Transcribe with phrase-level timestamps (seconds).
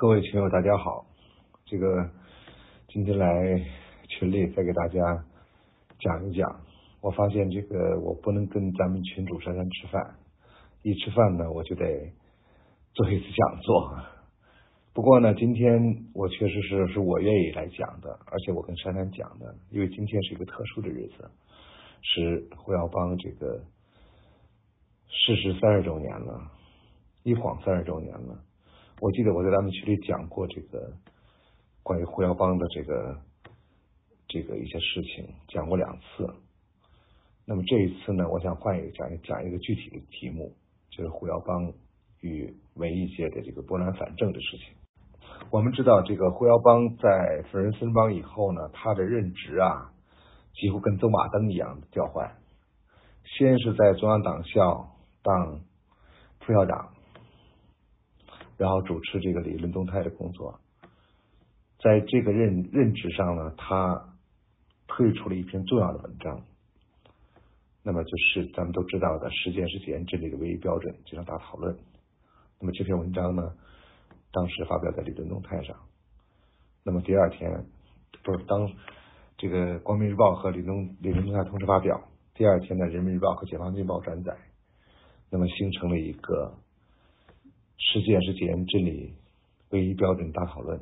[0.00, 1.04] 各位群友，大家好。
[1.66, 2.10] 这个
[2.88, 3.62] 今天来
[4.08, 5.26] 群里再给大家
[5.98, 6.62] 讲一讲。
[7.02, 10.16] 我发现这个我不能跟咱们群主珊珊吃饭，
[10.80, 11.84] 一吃饭呢我就得
[12.94, 13.94] 做一次讲座。
[14.94, 15.78] 不过呢，今天
[16.14, 21.30] 我确实是是我愿意来讲的，而且我跟珊珊讲的，因为今天是一个特殊的日子，
[22.00, 23.62] 是胡耀邦这个
[25.08, 26.50] 逝世三十周年了，
[27.22, 28.44] 一晃三十周年了。
[29.00, 30.92] 我记得我在咱们群里讲过这个
[31.82, 33.16] 关于胡耀邦的这个
[34.28, 36.28] 这个一些事情，讲过两次。
[37.46, 40.54] 那么这一次呢，我想换一个讲讲一个具体的题目，
[40.90, 41.72] 就是胡耀邦
[42.20, 44.74] 与文艺界的这个拨乱反正的事情。
[45.50, 49.92] 我们知道，这个胡耀邦在夫人孙邦以后呢，他的任职啊，
[50.52, 52.36] 几乎跟走马灯一样的调换。
[53.24, 54.90] 先是在中央党校
[55.22, 55.60] 当
[56.40, 56.92] 副校长。
[58.60, 60.60] 然后主持这个理论动态的工作，
[61.78, 64.18] 在这个任任职上呢，他
[64.86, 66.42] 推出了一篇重要的文章，
[67.82, 71.74] 那么就是咱们都知道的“实践是检验真理的唯一标准”这场大讨论。
[72.60, 73.54] 那么这篇文章呢，
[74.30, 75.74] 当时发表在理论动态上，
[76.84, 77.64] 那么第二天
[78.22, 78.70] 不是当
[79.38, 81.98] 这个光明日报和理论理论动态同时发表，
[82.34, 84.36] 第二天呢，人民日报和解放军报转载，
[85.30, 86.58] 那么形成了一个。
[87.80, 89.14] 实践是检验真理
[89.70, 90.80] 唯一标准大讨论。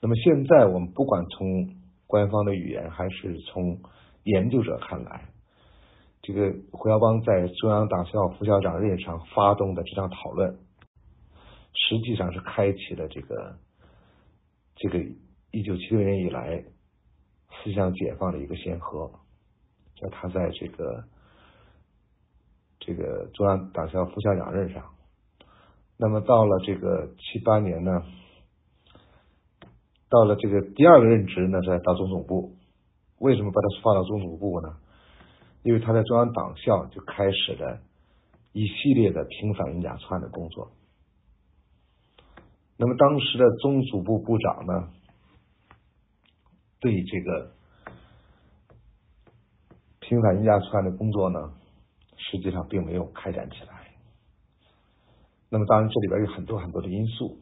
[0.00, 1.74] 那么现在我们不管从
[2.06, 3.80] 官方的语言还是从
[4.22, 5.28] 研究者看来，
[6.22, 10.56] 这个胡耀邦在中央党校副校长任上发动的这场讨论，
[11.74, 13.58] 实际上是开启了这个
[14.76, 14.98] 这个
[15.50, 16.64] 一九七六年以来
[17.62, 19.10] 思想解放的一个先河。
[19.96, 21.04] 就他在这个
[22.78, 24.95] 这个中央党校副校长任上。
[25.98, 28.02] 那么到了这个七八年呢，
[30.08, 32.54] 到了这个第二个任职呢，在到中总部。
[33.18, 34.76] 为什么把他放到中总部呢？
[35.62, 37.80] 因为他在中央党校就开始了
[38.52, 40.70] 一系列的平反印假串的工作。
[42.76, 44.90] 那么当时的中组部部长呢，
[46.78, 47.52] 对这个
[50.00, 51.54] 平反印假串的工作呢，
[52.18, 53.85] 实际上并没有开展起来。
[55.56, 57.38] 那么当然，这里边有很多很多的因素，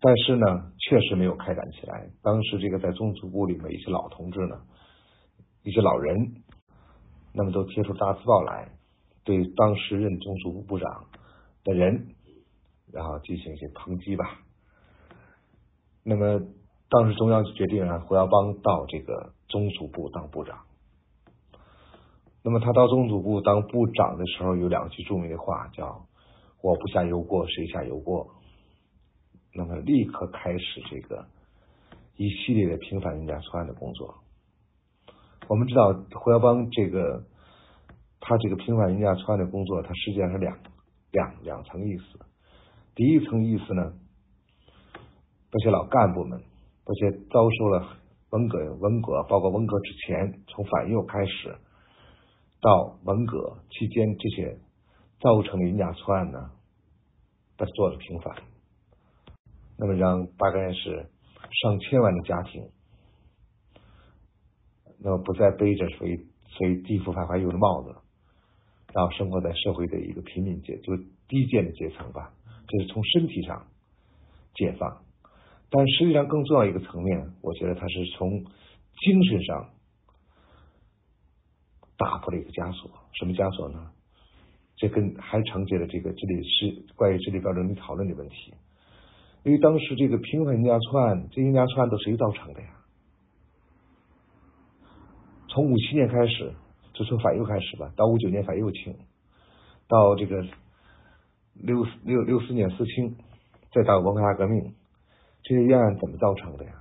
[0.00, 2.08] 但是呢，确实没有开展起来。
[2.22, 4.62] 当时这个在中组部里面一些老同志呢，
[5.62, 6.42] 一些老人，
[7.34, 8.70] 那么都贴出大字报来，
[9.24, 11.04] 对当时任中组部部长
[11.64, 12.14] 的人，
[12.90, 14.24] 然后进行一些抨击吧。
[16.02, 16.40] 那么
[16.88, 20.60] 当时中央就决定让胡耀邦到这个中组部当部长。
[22.42, 26.06] 那么他到中组部当部长的时候，有两句著名的话，叫。
[26.64, 28.26] 我不下油锅，谁下油锅？
[29.52, 31.26] 那么立刻开始这个
[32.16, 34.14] 一系列的平反人家错案的工作。
[35.46, 37.22] 我们知道胡耀邦这个
[38.18, 40.58] 他这个平反人家错案的工作，它实际上是两
[41.12, 42.18] 两两层意思。
[42.94, 43.92] 第一层意思呢，
[45.50, 46.42] 这些老干部们，
[46.86, 47.98] 这些遭受了
[48.30, 51.54] 文革、文革，包括文革之前，从反右开始
[52.62, 54.58] 到文革期间这些。
[55.20, 56.50] 造成的人家错案呢，
[57.56, 58.36] 他做了平凡，
[59.78, 61.08] 那么让大概是
[61.62, 62.68] 上千万的家庭，
[64.98, 67.94] 那么不再背着属于属于地富反华右的帽子，
[68.92, 72.32] 然后生活在社会的一个平民阶，就是低贱的阶层吧。
[72.66, 73.66] 这是从身体上
[74.54, 75.04] 解放，
[75.70, 78.30] 但实际上更重要一个层面，我觉得他是从
[79.00, 79.70] 精神上
[81.96, 82.90] 打破了一个枷锁。
[83.12, 83.92] 什么枷锁呢？
[84.76, 88.52] 这跟还承接了这个这里是关于这里标准的讨论的问题，
[89.44, 92.68] 因为当时这个平反人家串，这人家串都谁造成的呀？
[95.48, 96.52] 从五七年开始，
[96.92, 98.96] 就从反右开始吧，到五九年反右清，
[99.86, 100.42] 到这个
[101.54, 103.16] 六六六四年四清，
[103.72, 104.74] 再到文化大革命，
[105.44, 106.72] 这些冤案怎么造成的呀？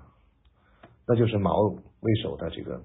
[1.07, 2.81] 那就是毛为首的这个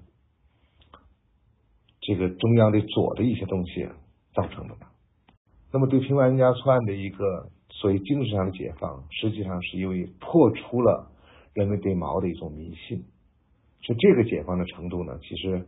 [2.01, 3.89] 这个中央的左的一些东西
[4.35, 4.75] 造成的。
[5.71, 11.11] 那么，对平凡人家错案的一个所谓精神上的解放，实际上是因为破除了
[11.53, 13.05] 人们对毛的一种迷信。
[13.81, 15.19] 是这个解放的程度呢？
[15.21, 15.63] 其实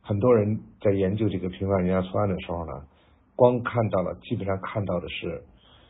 [0.00, 2.72] 很多人在研究这个平凡人家错案的时候呢，
[3.36, 5.44] 光看到了，基本上看到的是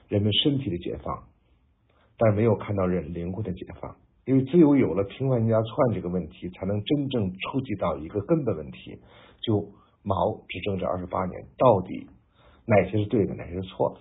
[0.09, 1.25] 人们身体的解放，
[2.19, 3.97] 但没有看到人灵魂的解放。
[4.27, 8.99] 因为只有有了平凡人家错案这个问题，才能真正触及到一个根本问题：
[9.41, 9.67] 就
[10.03, 12.07] 毛执政这二十八年到底。
[12.67, 14.01] 哪些是对的，哪些是错的？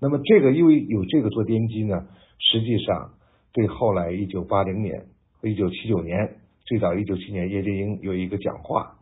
[0.00, 2.06] 那么这个因为有这个做奠基呢，
[2.38, 3.14] 实际上
[3.52, 5.06] 对后来一九八零年
[5.40, 8.96] 和一九七九年，最早一九七年叶剑英有一个讲话，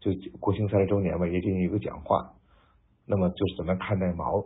[0.00, 0.10] 就
[0.40, 2.34] 国庆三十周年嘛，叶剑英有个讲话，
[3.06, 4.44] 那么就是怎么看待毛？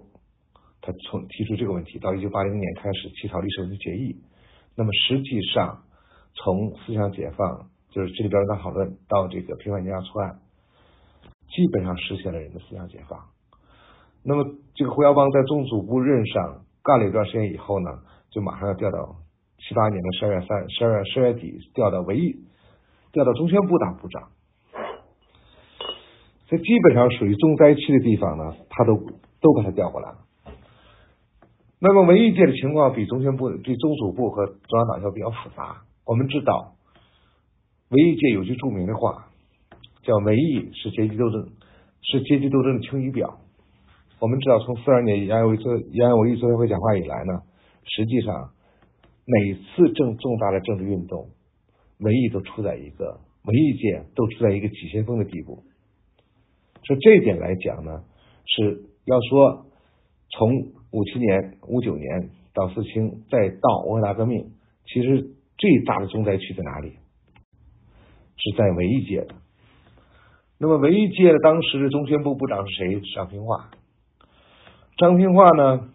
[0.83, 4.21] 他从提出这个问题到一九八零年开始起草历史问题决议，
[4.75, 5.85] 那么实际上
[6.35, 10.41] 从思想解放，就是智力标准大讨论到这个平反年错案，
[11.55, 13.21] 基本上实现了人的思想解放。
[14.25, 14.45] 那么
[14.75, 17.91] 这个胡耀邦在中组部任上干了一段时间以后呢，
[18.31, 19.17] 就马上要调到
[19.59, 22.37] 七八年的十二月三十二月十月底调到文艺，
[23.13, 24.31] 调到中宣部当部长。
[26.49, 28.97] 这基本上属于重灾区的地方呢，他都
[29.41, 30.19] 都把他调过来了。
[31.81, 35.83] 那么文艺界的情况比中宣部、比中组部和中央党校比较复杂。
[36.05, 36.75] 我们知道，
[37.89, 39.32] 文艺界有句著名的话，
[40.03, 41.49] 叫“文艺是阶级斗争，
[42.03, 43.39] 是阶级斗争的晴雨表”。
[44.21, 47.43] 我们知道，从四二年延安文做延安文艺座谈会讲话以来呢，
[47.85, 48.51] 实际上
[49.25, 51.31] 每次正重大的政治运动，
[51.99, 55.63] 文艺都处在一个文艺界都处在一个急先锋的地步。
[56.85, 58.05] 所以这一点来讲呢，
[58.45, 59.67] 是要说
[60.31, 60.83] 从。
[60.95, 64.51] 五七年、五九年到四清，再到文化大革命，
[64.85, 66.91] 其实最大的重灾区在哪里？
[68.37, 69.35] 是在文艺界的。
[70.63, 73.03] 那么文艺界的当时的中宣部部长是谁？
[73.17, 73.71] 张平化。
[74.97, 75.89] 张平化呢？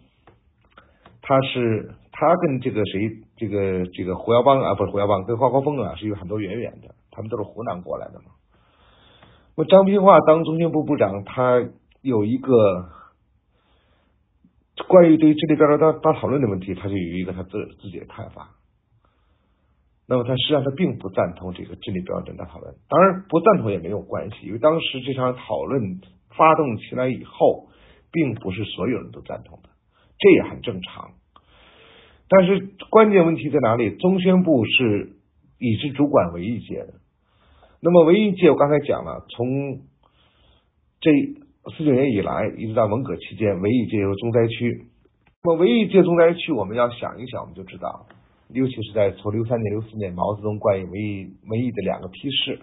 [1.22, 3.22] 他是他跟这个谁？
[3.38, 6.94] 这个这个胡耀邦啊，不是胡耀邦，跟华国锋啊是有很多渊源的。
[7.10, 8.26] 他们都是湖南过来的嘛。
[9.56, 11.66] 那么张平化当中宣部部长，他
[12.02, 12.90] 有一个。
[14.86, 18.50] 关于对智力标准大大讨论的问题，他就有一个他自自己的看法。
[20.08, 26.00] 那么他实际上他并不赞同这个智力标准大讨论，当然不赞同也没有关系，因为当时这场讨论
[26.34, 27.68] 发动起来以后，
[28.10, 29.68] 并不是所有人都赞同的，
[30.18, 31.10] 这也很正常。
[32.28, 33.90] 但是关键问题在哪里？
[33.96, 35.16] 中宣部是
[35.58, 36.94] 已是主管文艺界的，
[37.82, 39.82] 那么文艺界我刚才讲了，从
[41.00, 41.10] 这。
[41.76, 44.86] 四九年以来，一直到文革期间，文艺界有重灾区。
[45.42, 48.06] 那么文艺界重灾区，我们要想一想，我们就知道，
[48.48, 52.60] 尤其是在从六三年、六四年，毛泽东关于文艺文艺的两个批示，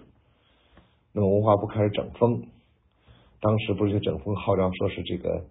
[1.13, 2.47] 那么文化部开始整风，
[3.39, 5.45] 当时不是整风号召，说是这个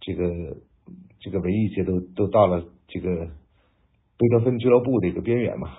[0.00, 0.56] 这个
[1.20, 3.08] 这个文艺界都都到了这个
[4.16, 5.76] 贝多芬俱乐部的一个边缘嘛，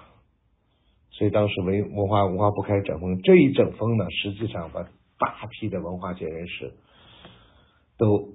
[1.10, 4.84] 所以当时文文化文化部开始整风，这一整风呢，实际上把
[5.18, 6.74] 大批的文化界人士。
[7.98, 8.30] 都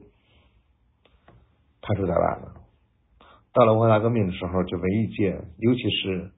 [1.82, 2.65] 排除在外了。
[3.56, 6.30] 到了文化大革命的时候，就文艺界，尤其是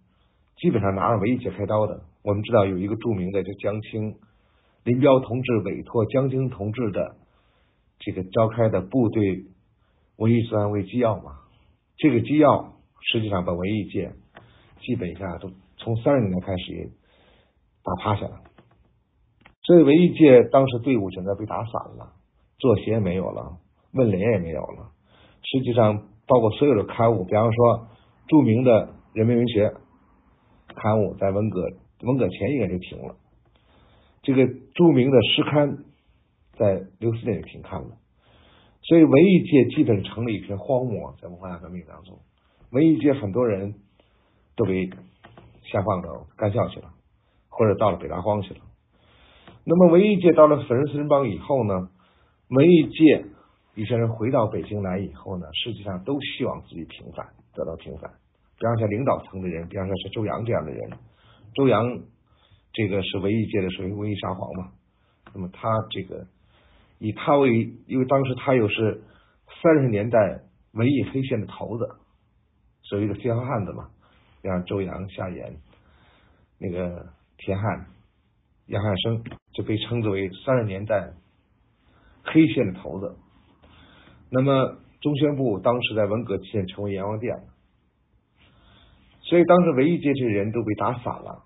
[0.56, 2.02] 基本上拿着文艺界开刀的。
[2.22, 4.14] 我们知道有一个著名的，就江青、
[4.84, 7.16] 林彪同志委托江青同志的
[7.98, 9.46] 这个召开的部队
[10.14, 11.40] 文艺座谈会纪要嘛。
[11.96, 14.12] 这个纪要实际上把文艺界
[14.78, 16.84] 基本上都从三十年代开始也
[17.82, 18.42] 打趴下了。
[19.62, 22.12] 所以文艺界当时队伍整个被打散了。
[22.60, 23.58] 作协没有了，
[23.92, 24.92] 文联也没有了。
[25.42, 27.88] 实际上，包括所有的刊物，比方说
[28.28, 29.68] 著名的《人民文学》
[30.76, 31.62] 刊物，在文革
[32.02, 33.16] 文革前应该就停了。
[34.22, 35.78] 这个著名的诗刊，
[36.58, 37.96] 在六四年就停刊了。
[38.82, 42.18] 所以，文艺界基本成了一片荒漠，在文化大革命当中，
[42.70, 43.74] 文艺界很多人
[44.54, 44.90] 都被
[45.64, 46.90] 下放到干校去了，
[47.48, 48.60] 或者到了北大荒去了。
[49.64, 51.88] 那么，文艺界到了粉碎四人帮以后呢？
[52.50, 53.26] 文艺界
[53.80, 58.10] 一些人回到北京来以后呢，实际上都希望自己平反，得到平反。
[58.58, 60.90] 比方像领导层的人，比方说是周扬这样的人，
[61.54, 61.84] 周扬
[62.72, 64.72] 这个是文艺界的属于文艺沙皇嘛。
[65.32, 66.26] 那么他这个
[66.98, 69.00] 以他为，因为当时他又是
[69.62, 70.40] 三十年代
[70.72, 71.88] 文艺黑线的头子，
[72.82, 73.90] 所谓的黑汉子嘛，
[74.42, 75.52] 像周扬、夏衍、
[76.58, 77.06] 那个
[77.36, 77.86] 田汉、
[78.66, 81.12] 杨汉生，就被称之为三十年代。
[82.30, 83.16] 黑线的头子，
[84.30, 87.44] 那么中宣部当时在文革期间成为阎王殿，
[89.22, 91.44] 所以当时文艺界这些人都被打散了。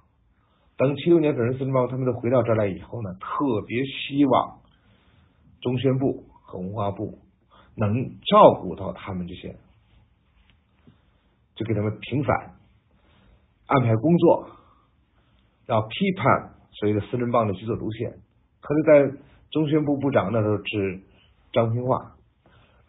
[0.77, 4.59] 等七六年粉碎四人帮他们都回到这儿来以后呢，特别希望
[5.61, 7.19] 中宣部和文化部
[7.77, 9.57] 能照顾到他们这些，
[11.55, 12.57] 就给他们平反，
[13.67, 14.49] 安排工作，
[15.67, 18.19] 要批判所谓的四人帮的举作路线，
[18.61, 19.19] 可是，在
[19.51, 21.01] 中宣部部长那时候是
[21.53, 22.12] 张平化，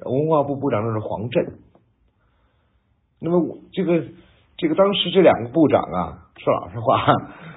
[0.05, 1.59] 文化部部长那是黄振。
[3.19, 4.03] 那么这个
[4.57, 7.05] 这个当时这两个部长啊，说老实话，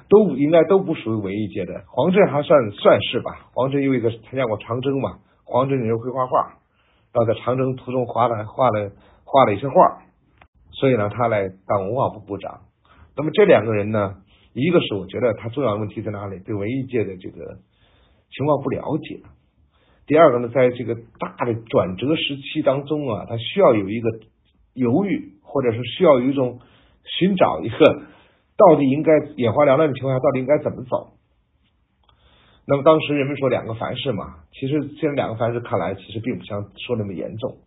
[0.09, 1.85] 都应该都不属于文艺界的。
[1.89, 6.59] 黄振还算算是吧，黄振因为个参加过长征嘛，黄振人会画画，
[7.13, 8.93] 然后在长征途中画了画了
[9.25, 10.03] 画了一些画，
[10.71, 12.61] 所以呢，他来当文化部部长。
[13.17, 14.17] 那么这两个人呢，
[14.53, 16.39] 一个是我觉得他重要的问题在哪里？
[16.41, 17.59] 对文艺界的这个
[18.31, 19.21] 情况不了解。
[20.07, 24.09] 第二个呢，在这个大的转折时期当中啊，他需要有一个
[24.73, 26.61] 犹豫，或者是需要有一种
[27.19, 27.77] 寻找一个
[28.57, 31.15] 到底应该眼花缭乱的情况下，到底应该怎么走。
[32.69, 37.59] 那么当时人们说两个凡是嘛，其实现在两个凡是看来其实并不像说那么严重，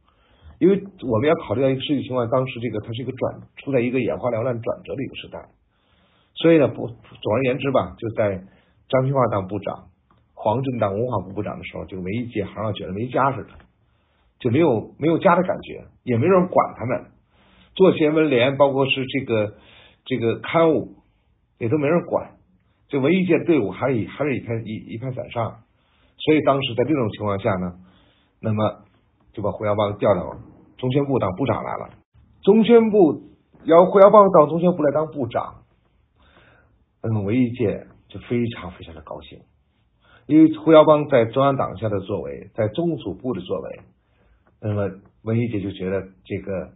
[0.60, 5.50] 因为我们要考虑到一个实际情况，当时这个它是一个转处在一个眼花缭乱转折的一个时代，
[6.36, 8.44] 所以呢，不总而言之吧，就在
[8.88, 9.90] 张清华当部长。
[10.42, 13.50] 黄振当文化部部长的时候，这个文艺界好像觉得没家似的，
[14.40, 17.08] 就没有没有家的感觉，也没人管他们，
[17.76, 19.56] 做新闻联，包括是这个
[20.06, 20.96] 这个刊物，
[21.58, 22.38] 也都没人管，
[22.88, 25.60] 这文艺界队伍还是还是一拍一一拍散沙，
[26.16, 27.74] 所以当时在这种情况下呢，
[28.40, 28.86] 那么
[29.34, 30.38] 就把胡耀邦调到
[30.78, 31.90] 中宣部当部长来了，
[32.44, 33.24] 中宣部
[33.66, 35.64] 要胡耀邦到中宣部来当部长，
[37.04, 39.42] 那么文艺界就非常非常的高兴。
[40.30, 43.80] 因为胡耀邦在中央党下的作为，在中组部的作为，
[44.62, 44.92] 那么
[45.24, 46.70] 文艺界就觉得这个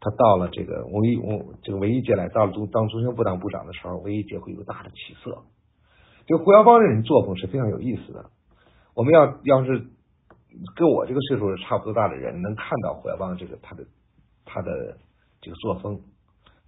[0.00, 5.44] 他到了这个文艺文这个文艺界来，到了中当中宣部当部长的时候，文艺界会有大的起色。
[6.26, 8.26] 就胡耀邦这种作风是非常有意思的。
[8.92, 9.86] 我们要要是
[10.76, 13.86] 跟我这个岁数差不多大的人，能看到胡耀邦这个他的
[14.44, 14.98] 他的
[15.40, 16.02] 这个作风。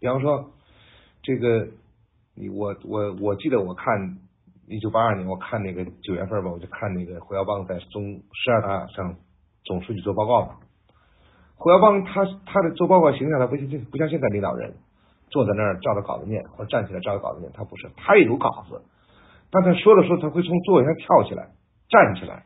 [0.01, 0.51] 比方说，
[1.23, 1.69] 这个
[2.35, 4.17] 你我我我记得我看。
[4.69, 9.15] 一九八二年，我看那个九月份吧，我就看那个胡耀邦在中十二大上
[9.65, 10.57] 总书记做报告嘛。
[11.55, 14.75] 胡耀邦他他的做报告形象，他不像不像现在领导人
[15.31, 18.83] 坐在那儿照着稿子念，或者站起来照着稿子念，他不是，他也有稿子，
[19.51, 21.51] 但他说的时候，他会从座位上跳起来
[21.89, 22.45] 站起来，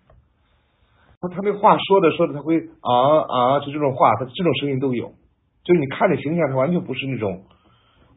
[1.20, 2.92] 他他那话说的说的，他会啊
[3.26, 5.14] 啊，就这种话，他这种声音都有，
[5.64, 7.44] 就是你看的形象，他完全不是那种，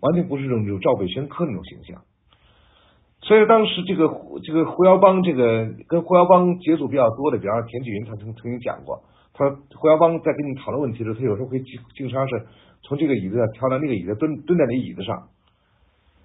[0.01, 2.03] 完全不是那种有赵本宣科那种形象。
[3.23, 4.09] 所以当时这个
[4.43, 9.01] 这个胡耀邦这个跟胡耀邦接触比较多的，比方说田纪云，他曾曾经讲过，
[9.33, 9.49] 他
[9.79, 12.45] 胡耀邦在跟你讨论问题的时候，他有时候会经经常是
[12.81, 15.29] 从这个椅子上跳到那个椅子，蹲蹲在那椅子上。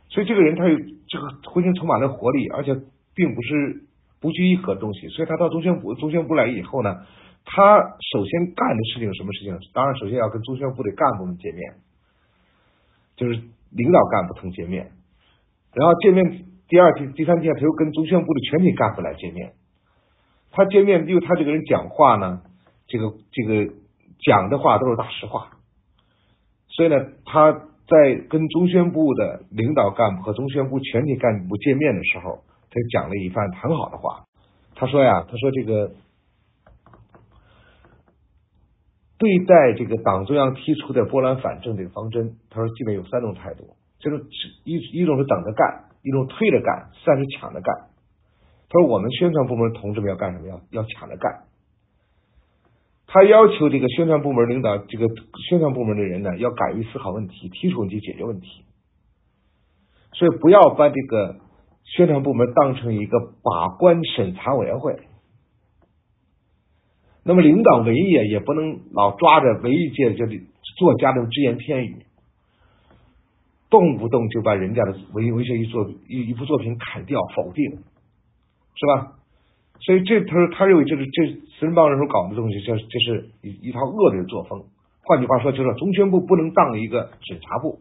[0.08, 0.76] 所以这个人他有
[1.06, 2.74] 这个浑身充满了活力，而且
[3.14, 3.84] 并不是
[4.20, 5.06] 不拘一格的东西。
[5.08, 7.06] 所以他到中宣部中宣部来以后呢，
[7.44, 7.78] 他
[8.12, 9.56] 首先干的事情是什么事情？
[9.72, 11.74] 当然首先要跟中宣部的干部们见面，
[13.14, 13.40] 就是
[13.70, 14.90] 领导干部同见面，
[15.74, 16.46] 然后见面。
[16.68, 19.54] 第二天、第三天，他又跟中宣部的全体干部来见面。
[20.50, 22.42] 他见面，因为他这个人讲话呢，
[22.86, 23.72] 这个这个
[24.18, 25.50] 讲的话都是大实话，
[26.68, 34.24] 所以呢，他在跟中宣部的领导干部和中宣部全体干部见面的时候，他讲了一番很好的话。
[34.74, 35.92] 他说呀，他说这个
[39.18, 44.26] 对待这个党中央提出的拨乱反正这个方针，他说基本有三种态度，就是
[44.64, 45.84] 一一种是等着干。
[46.00, 47.74] 一种推着干，三是抢着干。
[48.70, 50.46] 他说：“我们宣传部门同志们要干什么？
[50.46, 51.42] 要要抢着干。”
[53.08, 55.08] 他要求这个宣传部门领导，这个
[55.48, 58.64] 宣传部门的人呢，要敢于思考问题，提出问题，解决问题。
[60.12, 61.40] 所以不要把这个
[61.84, 65.00] 宣传部门当成一个把关审查委员会。
[67.24, 70.46] 那么领导文艺也不能老抓着文艺界这里
[70.78, 72.06] 作家的只言片语。
[73.70, 77.64] 动不动就把人家的文文学一作一一部作品砍掉否定，
[78.74, 79.12] 是吧？
[79.80, 81.26] 所以这他说他认为这是这
[81.58, 84.64] 四人帮人手搞的东西，这这是一一套恶劣的作风。
[85.02, 87.78] 换句话说，就是中宣部不能当一个审查部，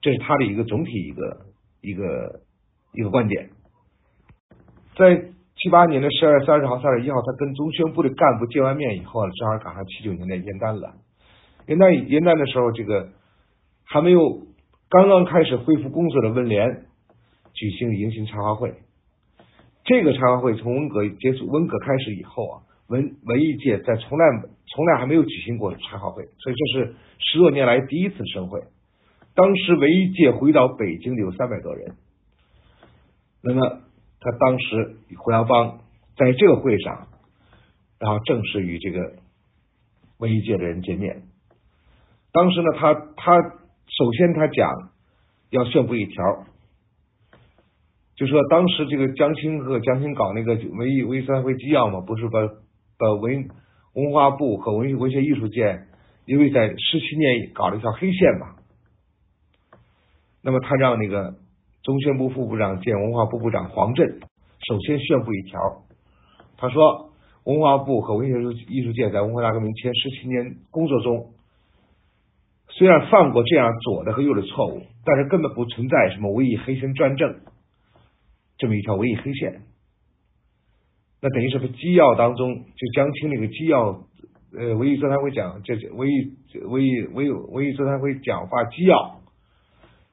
[0.00, 1.40] 这是他的一个总体一个
[1.82, 2.40] 一个
[2.92, 3.50] 一个观点。
[4.96, 5.16] 在
[5.56, 10.94] 七八年的十二月三十号、三十一号，他跟中宣部的干部见完面以后，正好赶上七九年的元旦了。
[11.66, 13.10] 元旦元旦的时候，这个
[13.84, 14.51] 还没有。
[14.92, 16.84] 刚刚开始恢复工作的文联
[17.54, 18.74] 举行迎新茶话会，
[19.86, 24.26] 这个茶话会从文革结束、文革开始以后啊，文文艺界在从来
[24.66, 28.60] 从来还没有举行过茶话会，所以这是十多年来第一次盛会。
[29.34, 31.94] 当时文艺界回到北京的有三百多人，
[33.42, 33.80] 那么
[34.20, 35.80] 他当时胡耀邦
[36.18, 37.08] 在这个会上，
[37.98, 39.14] 然后正式与这个
[40.18, 41.22] 文艺界的人见面。
[42.30, 43.61] 当时呢，他他。
[43.86, 44.90] 首先，他讲
[45.50, 46.44] 要宣布一条，
[48.16, 52.40] 就说当时这个江青和江青搞那个文艺文艺三会纪要嘛，不是把
[52.98, 53.48] 把文
[53.94, 55.82] 文化部和文文学艺术界，
[56.24, 58.56] 因为在十七年搞了一条黑线嘛。
[60.42, 61.34] 那么他让那个
[61.82, 64.20] 中宣部副部长兼文化部部长黄振
[64.66, 65.60] 首先宣布一条，
[66.56, 67.10] 他说
[67.44, 71.32] 文化部和文学艺术界在文化大革命前十七年工作中，
[72.72, 77.40] 虽然犯过这样左的和右的错误，但是根本不存在什么唯一黑心专政
[78.58, 79.62] 这么一条唯一黑线。
[81.20, 84.04] 那等于是纪要当中就江青那个纪要，
[84.58, 89.20] 呃，唯一座谈会讲这文艺文艺文艺文艺座谈会讲话纪要，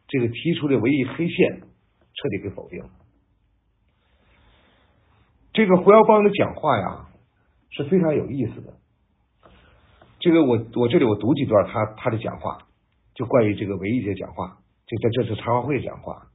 [0.08, 2.90] 这个提出的唯一黑线彻底给否定了。
[5.54, 7.06] 这个胡耀邦的讲话呀。
[7.72, 8.74] 是非常有意思的。
[10.20, 12.60] 这个我我这里我读几段他他的讲话，
[13.16, 16.28] 就关于这个文艺界讲话，就在这次茶话会讲话。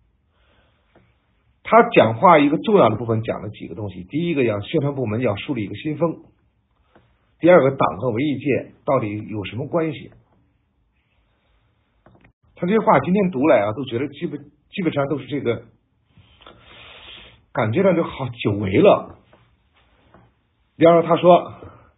[1.63, 6.13] 他讲话一个重要的部分讲了几个东西：第一个，要宣传部门要树立一个新风；
[7.41, 10.11] 第二个，党和文艺界到底有什么关系？
[12.55, 15.63] 他这些话今天读来啊，都觉得基本基本上都是这个，
[17.53, 19.19] 感觉上就好久违了。
[20.77, 21.55] 比方说，他说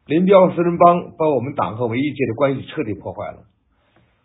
[0.07, 3.45] 林彪四人帮把我们党和文艺界的关系彻底破坏了。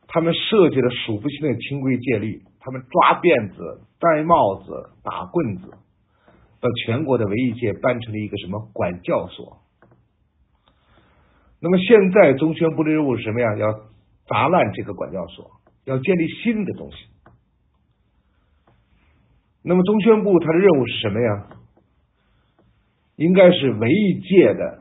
[0.07, 5.71] 他们设计了数不清的清规戒律，他们抓辫子、戴帽子、打棍子，
[6.59, 9.57] 把全国的文艺界办成了一个什么管教所。
[11.59, 13.55] 那么现在中宣部的任务是什么呀？
[13.57, 13.73] 要
[14.27, 15.49] 砸烂这个管教所，
[15.85, 16.97] 要建立新的东西。
[19.63, 21.47] 那么中宣部它的任务是什么呀？
[23.15, 24.80] 应该是文艺界的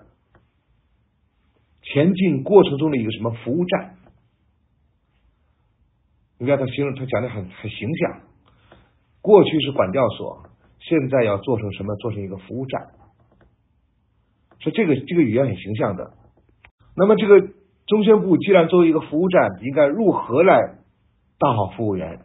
[1.93, 3.97] 前进过程中的一个什么服务站？
[6.39, 8.21] 你看他形容，他讲的很很形象。
[9.21, 10.45] 过去是管教所，
[10.79, 11.95] 现在要做成什么？
[11.97, 12.89] 做成一个服务站。
[14.61, 16.13] 说这个这个语言很形象的。
[16.97, 17.41] 那么这个
[17.87, 20.79] 中宣部既然作为一个服务站，应该如何来
[21.39, 22.21] 当好服务员？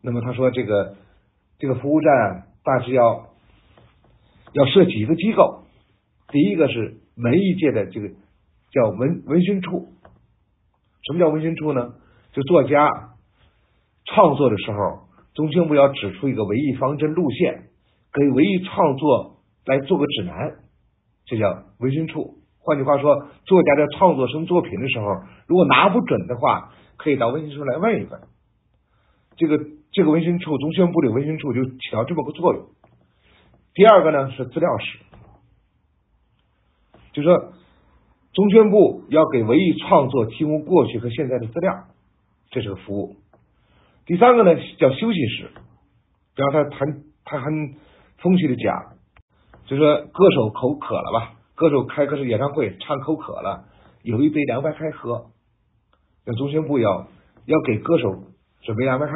[0.00, 0.96] 那么他说，这个
[1.58, 3.30] 这个服务站大致要。
[4.52, 5.64] 要设几个机构，
[6.28, 8.08] 第一个是文艺界的这个
[8.70, 9.88] 叫文文宣处。
[11.06, 11.94] 什么叫文宣处呢？
[12.32, 12.88] 就作家
[14.06, 17.64] 创作的时候，中宣部要指出一个文艺方针路线，
[18.12, 19.36] 给文艺创作
[19.66, 20.56] 来做个指南，
[21.26, 22.38] 这叫文宣处。
[22.58, 25.06] 换句话说，作家在创作什么作品的时候，
[25.46, 28.20] 如果拿不准的话，可以到文宣处来问一问。
[29.36, 29.58] 这个
[29.92, 32.66] 这个文宣处，中宣部的文宣处就起到这么个作用。
[33.74, 34.98] 第二个呢是资料室，
[37.14, 37.54] 就说
[38.34, 41.84] 中宣部要给文艺创作提供过去和现在的资料，
[42.50, 43.16] 这是个服务。
[44.04, 45.50] 第三个呢叫休息室，
[46.34, 47.74] 比方他谈他很
[48.18, 48.96] 风趣的讲，
[49.66, 53.64] 就说歌手口渴了吧，歌手开个是演唱会唱口渴了，
[54.02, 55.30] 有一杯凉白开喝，
[56.26, 57.06] 那中宣部要
[57.46, 58.24] 要给歌手
[58.62, 59.12] 准备凉白开。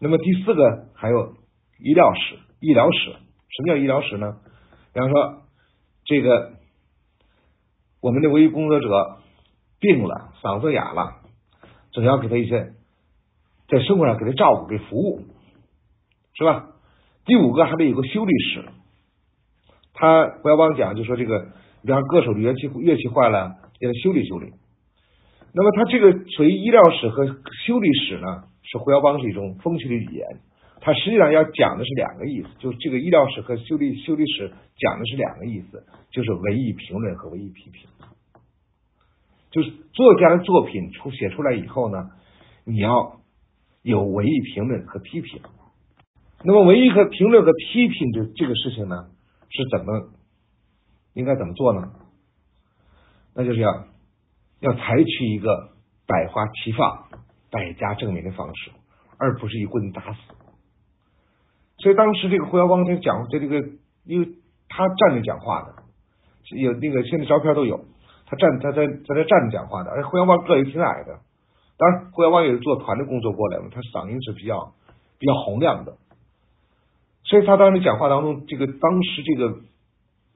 [0.00, 1.34] 那么第四个还有
[1.78, 3.12] 医疗室、医疗室。
[3.52, 4.36] 什么叫医疗室呢？
[4.94, 5.42] 比方说，
[6.04, 6.52] 这个
[8.00, 9.18] 我们的文艺工作者
[9.78, 11.16] 病了，嗓子哑了，
[11.92, 12.72] 总要给他一些
[13.68, 15.20] 在生活上给他照顾、给服务，
[16.34, 16.68] 是吧？
[17.26, 18.64] 第五个还得有个修理室。
[19.92, 21.48] 他胡耀邦讲就说这个，
[21.82, 24.52] 比方歌手的乐器乐器坏了，给他修理修理。
[25.52, 30.26] 那么他这个属于医疗室和修理室呢，是胡耀邦是一种风趣的语言。
[30.80, 37.88] 它实际上要讲的是两个意思，就是这个医疗史和修理修理史讲的是两个意思，就是文艺评论和文艺批评。
[39.50, 42.10] 就是作家的作品出写出来以后呢，
[42.64, 43.20] 你要
[43.82, 45.42] 有文艺评论和批评。
[46.42, 49.10] 那么文艺和评论和批评的这个事情呢，
[49.50, 50.10] 是怎么
[51.12, 51.92] 应该怎么做呢？
[53.34, 53.86] 那就是要
[54.60, 55.72] 要采取一个
[56.06, 57.08] 百花齐放、
[57.50, 58.70] 百家争鸣的方式，
[59.18, 60.18] 而不是一棍子打死。
[61.80, 63.56] 所以当时这个胡耀邦他讲在这个，
[64.04, 64.28] 因为
[64.68, 65.74] 他站着讲话的，
[66.58, 67.86] 有那个现在照片都有，
[68.26, 71.20] 他站他在在那站着讲话的，而胡耀邦个也挺矮的，
[71.78, 74.74] 当然胡耀邦也是做团的工作过来嘛，他嗓音是比较
[75.18, 75.96] 比较洪亮的，
[77.24, 79.60] 所以他当时讲话当中，这个当时这个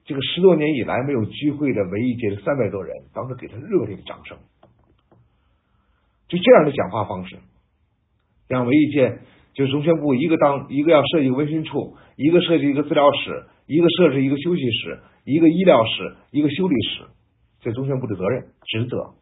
[0.05, 4.35] 这个十多年以来没有聚会的文艺界的三百多人，当时给他热烈的掌声，
[6.27, 7.37] 就这样的讲话方式，
[8.47, 9.19] 让文艺界。
[9.55, 17.05] 就是中宣部一个当一个要设计一个文宣处，一个设计一个资料室，一个设置一个休息室，一个医疗室，一个修理室，
[17.61, 19.15] 这中宣部的责任职责。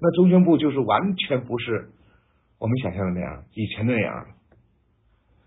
[0.00, 1.90] 那中宣部就是完全不是
[2.58, 4.26] 我们想象的那样，以前的那样。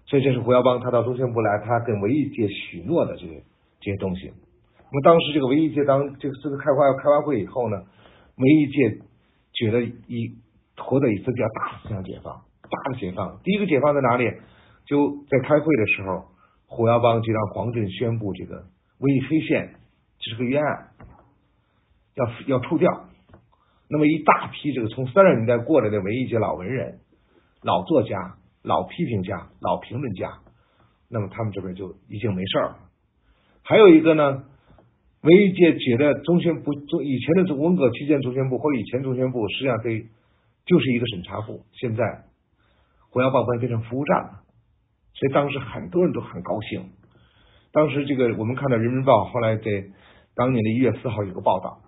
[0.07, 3.41] 所以这是胡耀邦他到中宣部来，他跟文艺界许诺的这些
[3.79, 4.31] 这些东西。
[4.77, 8.99] 那么当时这个文艺界当这个这个开会开完会以后呢，文艺界
[9.53, 10.35] 觉得一
[10.77, 12.41] 获得一次比较大思想解放。
[12.69, 14.31] 大的解放，第一个解放在哪里？
[14.85, 16.25] 就在开会的时候，
[16.67, 18.65] 胡耀邦就让黄震宣布这个
[18.99, 19.75] 文艺黑线
[20.19, 20.89] 这是个冤案，
[22.15, 23.05] 要要除掉。
[23.89, 26.99] 那么一大批这个从三十年代过来的文艺界老文人、
[27.61, 30.39] 老作家、老批评家、老评论家，
[31.09, 32.77] 那么他们这边就已经没事了。
[33.63, 34.43] 还有一个呢，
[35.21, 40.07] 文艺界觉得中宣部中以前的文革期间中宣部或者以前中宣部实际上对
[40.65, 42.03] 就是一个审查部，现在
[43.15, 44.43] 《火药报》官变成服务站了，
[45.13, 46.91] 所以当时很多人都很高兴。
[47.71, 49.63] 当时这个我们看到《人民日报》后来在
[50.35, 51.79] 当年的一月四号有个报道。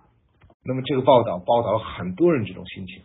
[0.64, 3.02] 那么这个报道报道了很多人这种心情，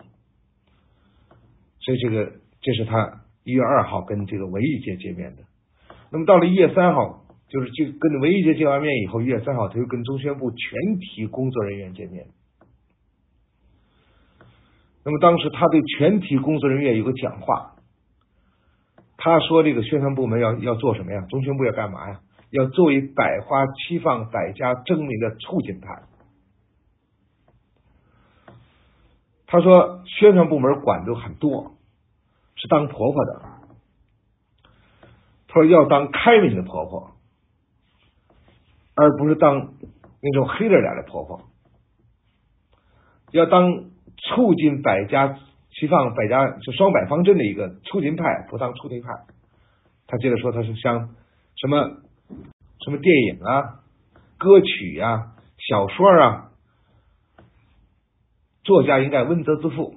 [1.81, 2.31] 所以这个
[2.61, 5.43] 这是他一月二号跟这个文艺界见面的。
[6.09, 12.27] 那么到了一月三号，就是就跟文艺界见完面以后，一月三号他又跟中宣部全体工作人员见面。
[15.03, 17.72] 那么当时他对全体工作人员有个讲话，
[19.25, 21.21] 他说这个宣传部门要要做什么呀？
[21.29, 22.19] 中宣部要干嘛呀？
[22.49, 26.03] 要作为百花齐放、百家争鸣的促进派。
[29.47, 31.77] 他说：“宣传部门管的很多，
[32.55, 33.41] 是当婆婆的。
[35.47, 37.11] 他说要当开明的婆婆，
[38.93, 39.73] 而不是当
[40.21, 41.43] 那种黑着脸的婆婆。
[43.31, 43.85] 要当
[44.17, 45.39] 促进百家
[45.79, 49.09] 齐放、百家就双百方阵的一个促进派，不当促进派。
[50.07, 51.15] 他接着说，他是像
[51.55, 51.89] 什么
[52.85, 53.79] 什么电影啊、
[54.37, 56.49] 歌曲呀、小说啊。”
[58.63, 59.95] 作家应该温责自负，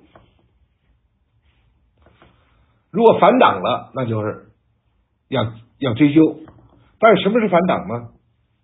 [2.90, 4.48] 如果反党了，那就是
[5.28, 6.40] 要要追究。
[6.98, 8.08] 但是什么是反党呢？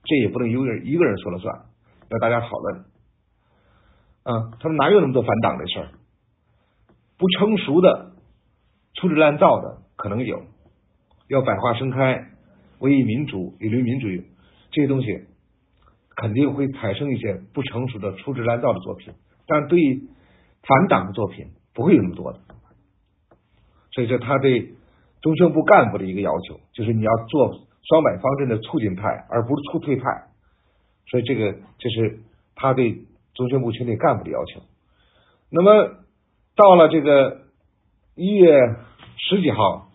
[0.03, 1.67] 这也不能一个人一个人说了算，
[2.09, 2.85] 要大家讨论。
[4.25, 5.89] 啊，他说哪有那么多反党的事儿？
[7.23, 8.15] 不成熟的、
[8.95, 10.43] 粗制滥造的可能有，
[11.29, 12.33] 要百花盛开、
[12.81, 14.09] 文艺民主、理论民主
[14.73, 15.07] 这些东西，
[16.17, 19.15] 肯定会产生一些不成熟的、粗制滥造的作品。
[19.47, 20.09] 但对于
[20.65, 22.41] 反党的作品不会有那么多的，
[23.93, 24.75] 所以说他对
[25.21, 30.05] 中宣部干部的一个要求就是你要做双百方阵的促进派，而不是促退派。
[31.07, 32.19] 所以这个这是
[32.57, 34.61] 他对中宣部全体干部的要求。
[35.51, 36.02] 那么
[36.63, 37.41] 到了这个
[38.15, 38.57] 一月
[39.17, 39.89] 十几号，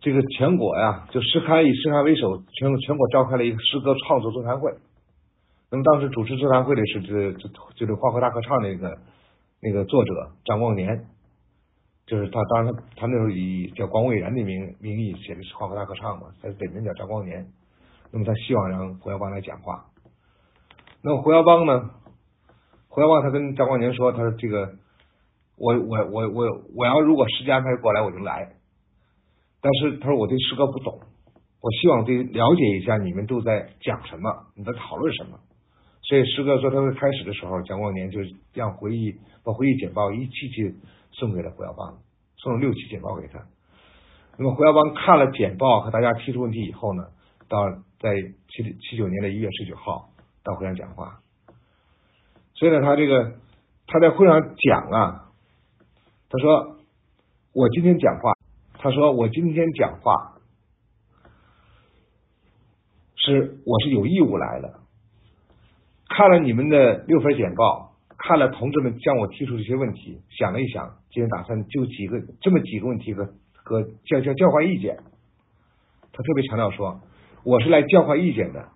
[0.00, 4.72] 这个全国呀，就石刊以石刊为首，全全国召开了一个诗歌创作座谈会。
[5.70, 8.98] 那么当时主持座谈会的是这这就是《花河大合唱》那个
[9.60, 11.06] 那个作者张光年，
[12.04, 17.46] 就是他当然他那时候以叫光伟然的名名义写的是《花河大合唱》嘛，他本名叫张光年。
[18.10, 19.84] 那么他希望让胡耀邦来讲话。
[21.00, 21.90] 那么胡耀邦呢？
[22.90, 24.74] 胡耀邦他跟张光年说：“他说这个
[25.56, 26.44] 我我我我
[26.76, 28.56] 我要如果时间安排过来我就来，
[29.62, 30.98] 但是他说我对诗歌不懂，
[31.62, 35.38] 我希望对了解一下你们都在讲什么，你在讨论什么。”
[36.02, 38.18] 所以诗歌座谈会开始的时候，蒋光年就
[38.52, 40.74] 让回忆把回忆简报一期期
[41.12, 41.98] 送给了胡耀邦，
[42.38, 43.38] 送了六期简报给他。
[44.36, 47.04] 那么胡耀邦看了简报和大家提出问题以后呢，
[47.48, 48.16] 到在
[48.48, 50.08] 七七九年的一月十九号
[50.42, 51.20] 到会上讲话。
[52.60, 53.36] 所以呢，他这个
[53.86, 55.30] 他在会上讲啊，
[56.28, 56.76] 他说
[57.54, 58.34] 我今天讲话，
[58.74, 60.36] 他说我今天讲话
[63.16, 64.74] 是我是有义务来的。
[66.10, 74.98] 看了你们的六份简报，看了同志们向我提出这些问题，想了一想，今天打算就几个这么几个问题和和交交交换意见。
[76.12, 77.00] 他特别强调说，
[77.42, 78.68] 我是来交换意见的，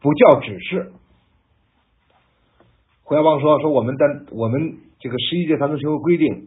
[0.00, 0.92] 不叫指示。
[3.10, 6.46] 胡耀邦说说我们的我们这个十一届三中全会规定，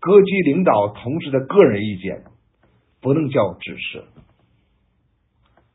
[0.00, 2.24] 各级领导同志的个人意见
[3.02, 4.04] 不能叫指示。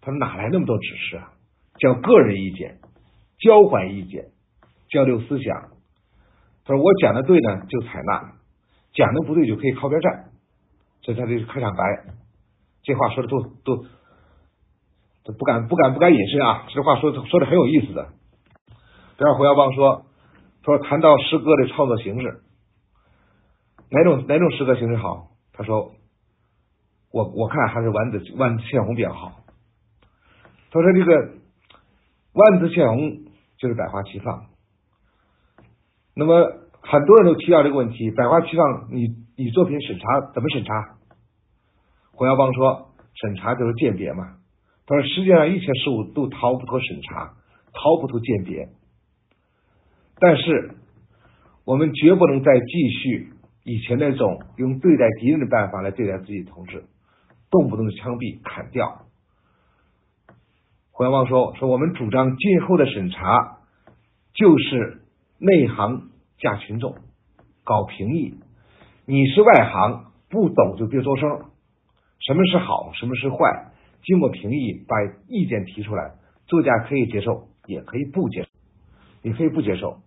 [0.01, 1.33] 他说哪来那么多指示啊？
[1.77, 2.79] 叫个人意见。
[3.37, 4.29] 交换意见，
[4.89, 5.69] 交流思想。
[6.65, 8.33] 他说：“我讲的对呢，就采纳；
[8.93, 10.31] 讲的不对，就可以靠边站。”
[11.03, 11.83] 这他的开场白，
[12.81, 13.83] 这话说的都都
[15.25, 16.65] 都不敢不敢不敢隐身啊！
[16.73, 18.09] 这话说说的很有意思的。
[19.19, 20.05] 第二，胡耀邦说
[20.67, 22.41] ：“说谈到诗歌的创作形式，
[23.89, 25.93] 哪种哪种诗歌形式好？”他说
[27.11, 29.43] ：“我我看还是万字万字千红比较好。”
[30.71, 31.31] 他说：“这个
[32.33, 33.23] 万字千红。”
[33.57, 34.45] 就是百花齐放，
[36.13, 36.47] 那么
[36.79, 40.95] 很多人都提到这个问题：百花齐放，你你作品审查怎么审查？
[42.11, 44.37] 胡耀邦说：“审查就是鉴别嘛。”
[44.85, 47.33] 他说：“世界上一切事物都逃不脱审查，
[47.73, 48.69] 逃不脱鉴别。
[50.19, 50.75] 但是
[51.65, 53.29] 我们绝不能再继续
[53.63, 56.85] 以前那种用对待敌人的办法来对待自己同志，
[57.51, 59.03] 动不动枪毙、砍掉。
[60.91, 63.59] 胡耀邦说：“说我们主张今后的审查
[64.33, 65.01] 就是
[65.37, 66.95] 内行架群众，
[67.63, 68.39] 搞评议。
[69.05, 71.29] 你是外行，不懂就别作声。
[72.19, 73.71] 什么是好，什么是坏，
[74.03, 74.95] 经过评议，把
[75.27, 76.15] 意见提出来，
[76.47, 78.49] 作家可以接受，也可以不接受，
[79.21, 79.99] 也可以不接受。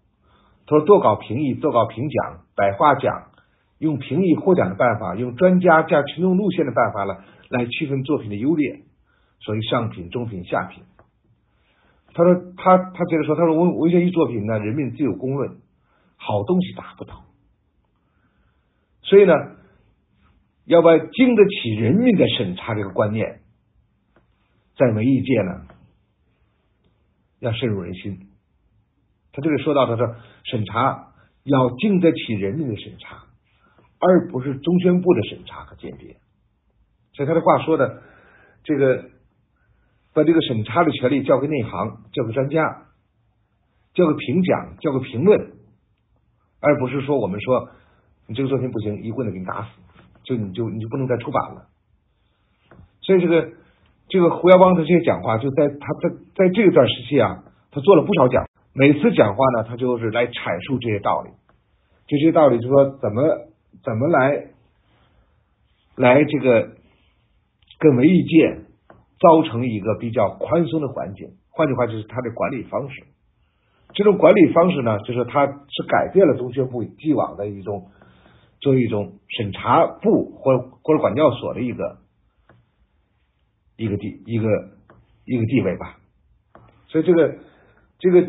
[0.70, 3.32] 他说多搞评议，多搞评奖、百花奖，
[3.78, 8.82] 用评议获奖的办法，用专家加群众路线的办法呢，来区分作品的优劣。”
[9.42, 10.84] 所以上品、中品、下品。
[12.14, 15.56] 他说他他接着说，他说文文学艺术作品呢，人民自有公论，
[16.16, 17.24] 好东西达不到。
[19.02, 19.32] 所以呢，
[20.66, 23.40] 要把经得起人民的审查这个观念，
[24.76, 25.66] 在文艺界呢，
[27.40, 28.29] 要深入人心。
[29.32, 30.14] 他这里说到，他说
[30.44, 31.12] 审查
[31.44, 33.24] 要经得起人民的审查，
[33.98, 36.16] 而不是中宣部的审查和鉴别。
[37.12, 38.02] 所以他的话说的
[38.64, 39.10] 这个。
[40.12, 42.88] 把这个审查的权利交给内行，交给专家，
[43.94, 45.52] 交给评奖，交给评论，
[46.60, 47.70] 而不是说我们说
[48.26, 49.68] 你这个作品不行，一棍子给你打死，
[50.24, 51.68] 就你就你就不能再出版了。
[53.02, 53.52] 所以这个
[54.08, 61.30] 这个胡耀邦的这些讲话，就在他在在这段时期啊，他做了不少讲，每次讲话呢，他就是来阐述这些道理，
[62.06, 63.22] 就这些道理就说怎么
[63.82, 64.46] 怎么来
[65.96, 66.72] 来这个
[67.78, 68.66] 跟文艺界。
[69.20, 73.02] 造成一个比较宽松的环境，换句话就是他的管理方式。
[73.92, 77.90] 这种管理方式呢，就是他是改变了中宣部既往的一种
[78.62, 81.98] 作为一种审查部或或者管教所的一个
[83.76, 84.48] 一个地一个
[85.26, 85.98] 一个地位吧。
[86.88, 87.36] 所以这个
[87.98, 88.26] 这个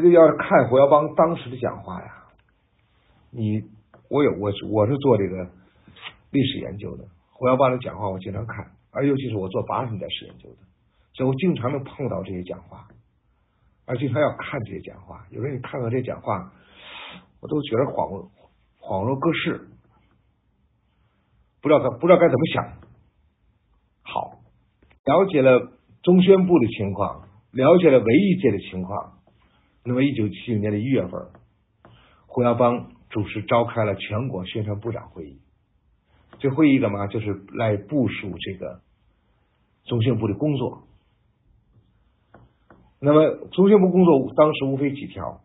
[0.00, 2.24] 这个要是看胡耀邦当时的讲话呀，
[3.30, 3.62] 你
[4.08, 5.50] 我有我我是做这个
[6.30, 8.70] 历史研究的，胡耀邦的讲话我经常看。
[8.90, 10.56] 而尤其是我做八十年代史研究的，
[11.12, 12.88] 所以我经常能碰到这些讲话，
[13.84, 15.26] 而经常要看这些讲话。
[15.30, 16.52] 有时候你看到这些讲话，
[17.40, 18.28] 我都觉得恍
[18.80, 19.68] 恍若隔世，
[21.60, 22.72] 不知道该不知道该怎么想。
[24.02, 24.38] 好，
[25.04, 29.17] 了解了中宣部的情况，了解了文艺界的情况。
[29.84, 31.28] 那么，一九七九年的一月份，
[32.26, 35.40] 胡耀邦主持召开了全国宣传部长会议。
[36.38, 37.06] 这会议干嘛？
[37.06, 38.80] 就是来部署这个
[39.84, 40.84] 中宣部的工作。
[43.00, 45.40] 那么中宣部工作当时无非几条，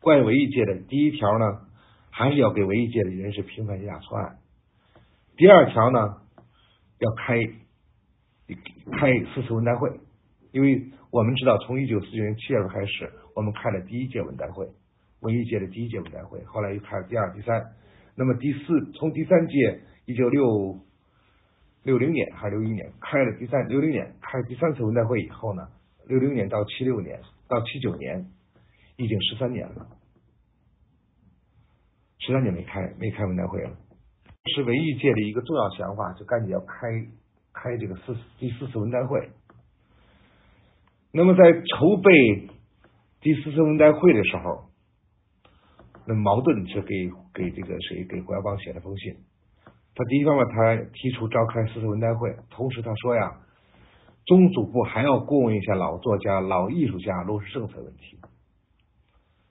[0.00, 1.62] 关于文艺界的第一条呢，
[2.10, 4.38] 还是要给文艺界的人士平反一下错案。
[5.36, 6.16] 第二条呢，
[6.98, 7.38] 要开
[8.92, 9.98] 开四次文代会，
[10.52, 14.68] 因为我们知道，从一九四九年七月份开始，我们开了第一届文代会，
[15.20, 17.72] 文艺界的第一届文代会，后来又开了第二、第三。
[18.16, 19.80] 那么第四，从第三届。
[20.08, 20.80] 一九六
[21.82, 25.68] 六零年还是六一年开了第三六零年开了第三次文代会以后呢，
[26.06, 28.26] 六零年到七六年到七九年
[28.96, 29.86] 已经十三年了，
[32.20, 33.76] 十三年没开没开文代会了，
[34.46, 36.88] 是文艺界的一个重要想法，就赶紧要开
[37.52, 39.28] 开这个四第四次文代会。
[41.12, 42.48] 那么在筹备
[43.20, 44.70] 第四次文代会的时候，
[46.06, 49.16] 那矛盾是给给这个谁给胡耀邦写了封信。
[49.94, 53.40] 他第一方面，他提出召开四次文代会，同时他说呀，
[54.24, 58.18] 中组部还要过问一下老作家、老艺术家落实政策问题。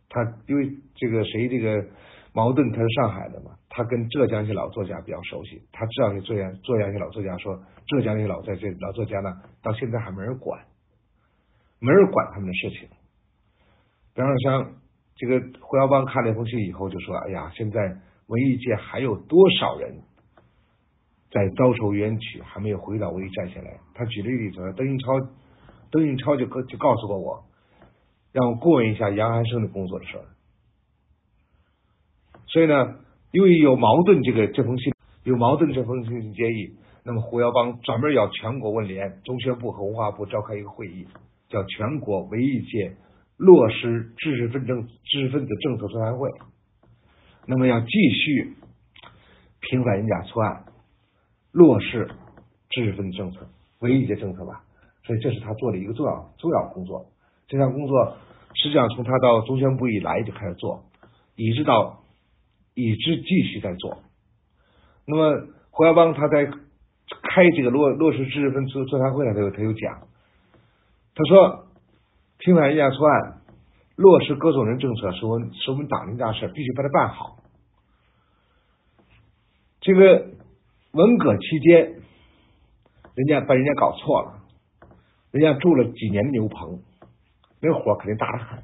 [0.07, 1.85] 他因为这个谁这个
[2.31, 10.63] 矛盾，他是上海的嘛，他跟浙江一些老作家比较熟悉，他知道这浙江浙江一些老作家说，浙江那些老在这老作家呢，到现在还没人管，
[11.79, 12.87] 没人管他们的事情。
[14.17, 14.73] 比方说像
[15.15, 17.79] 这个胡耀邦看了一封信以后就说，哎呀，现在
[18.25, 19.99] 文艺界还有多少人？
[21.29, 23.79] 在遭受冤屈，还没有回到文艺战线来。
[23.93, 25.19] 他举了一例子，邓颖超，
[25.91, 27.43] 邓颖超就告就告诉过我，
[28.31, 30.25] 让我过问一下杨安生的工作的事儿。
[32.47, 32.95] 所以呢，
[33.31, 34.93] 因为有矛盾，这个这封信
[35.25, 41.05] 有矛盾，这封信建议，那么胡耀邦专门要全国文联、中宣部和文化部召开一个会议，
[41.49, 42.95] 叫全国文艺界
[43.37, 46.29] 落实知识分政知识分子政策座谈会。
[47.45, 48.55] 那么要继续
[49.61, 50.65] 平反人家错案。
[51.53, 52.07] 落实
[52.69, 53.47] 知识分子政策、
[53.79, 54.63] 文艺界政策吧，
[55.05, 57.07] 所以这是他做的一个重要重要工作。
[57.47, 58.17] 这项工作
[58.53, 60.83] 实际上从他到中宣部以来就开始做，
[61.35, 62.03] 一直到
[62.75, 63.97] 一直继续在做。
[65.05, 66.45] 那么胡耀邦他在
[67.23, 70.07] 开这个落落实知识分子座谈会的时候，他有讲，
[71.15, 71.66] 他说
[72.39, 73.41] 平反人家错案、
[73.95, 77.37] 落实各种人政策是我们是我们党的大事，必须把它办好。
[79.81, 80.35] 这个。
[80.93, 81.83] 文革期间，
[83.13, 84.39] 人家把人家搞错了，
[85.31, 86.79] 人家住了几年牛棚，
[87.61, 88.63] 那火肯定大得很。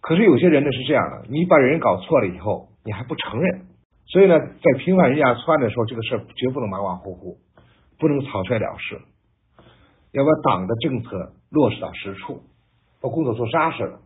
[0.00, 3.66] 可是有些人呢是这样的，你把人搞错了以后，你还不承认，
[4.06, 7.36] 所以呢，在平反人家错案的时候，这个事儿绝不能马马虎虎，
[7.98, 9.02] 不能草率了事，
[10.14, 12.40] 要把党的政策落实到实处，
[13.02, 14.00] 把工作做扎实了。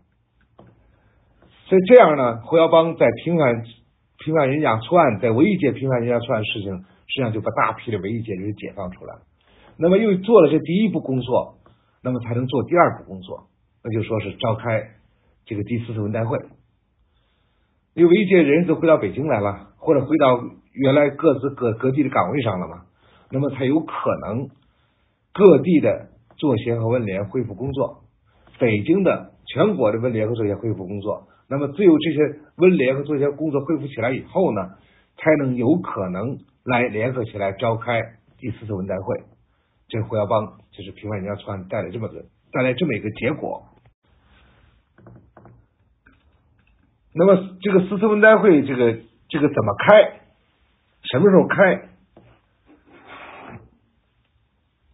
[1.66, 3.62] 所以这样呢，胡耀邦在平反
[4.24, 9.20] 平反人家错案，在文艺界平反人家错案事情，实际上就把大批的文艺界人解放出来了。
[9.76, 11.58] 那么又做了这第一步工作，
[12.02, 13.48] 那么才能做第二步工作，
[13.84, 14.90] 那就说是召开。
[15.44, 16.38] 这个第四次文代会，
[17.94, 20.42] 因为一界人都回到北京来了，或者回到
[20.72, 22.82] 原来各自各各地的岗位上了嘛，
[23.30, 23.94] 那么才有可
[24.26, 24.50] 能
[25.38, 28.02] 各地的作协和文联恢复工作，
[28.58, 34.70] 北京的全国的文联和作协恢复工作，那么只有这些文联和作协工作恢复起来以后呢，
[35.16, 38.02] 才能有可能来联合起来召开
[38.38, 39.22] 第四次文代会。
[39.86, 43.62] 这胡耀邦就是平反人家错案带来这么个带来这么一个结果。
[47.14, 48.92] 那么这个四次文代会，这个
[49.28, 50.20] 这个怎么开？
[51.04, 51.90] 什么时候开？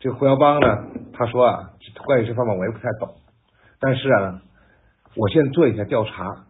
[0.04, 0.68] 这胡耀邦呢？
[1.14, 1.72] 他说啊，
[2.04, 3.16] 关于这方面我也不太懂，
[3.80, 4.42] 但是啊，
[5.16, 6.44] 我先做一下调查，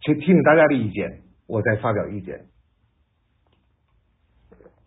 [0.00, 2.46] 先听听大家的意见，我再发表意见。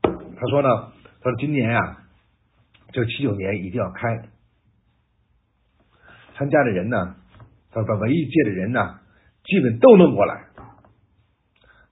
[0.02, 2.04] 他说呢，他说今年呀，
[2.92, 4.28] 就七九年一定要开，
[6.36, 7.16] 参加的人呢，
[7.72, 9.00] 他说文艺界的人呢。
[9.46, 10.46] 基本都弄过来，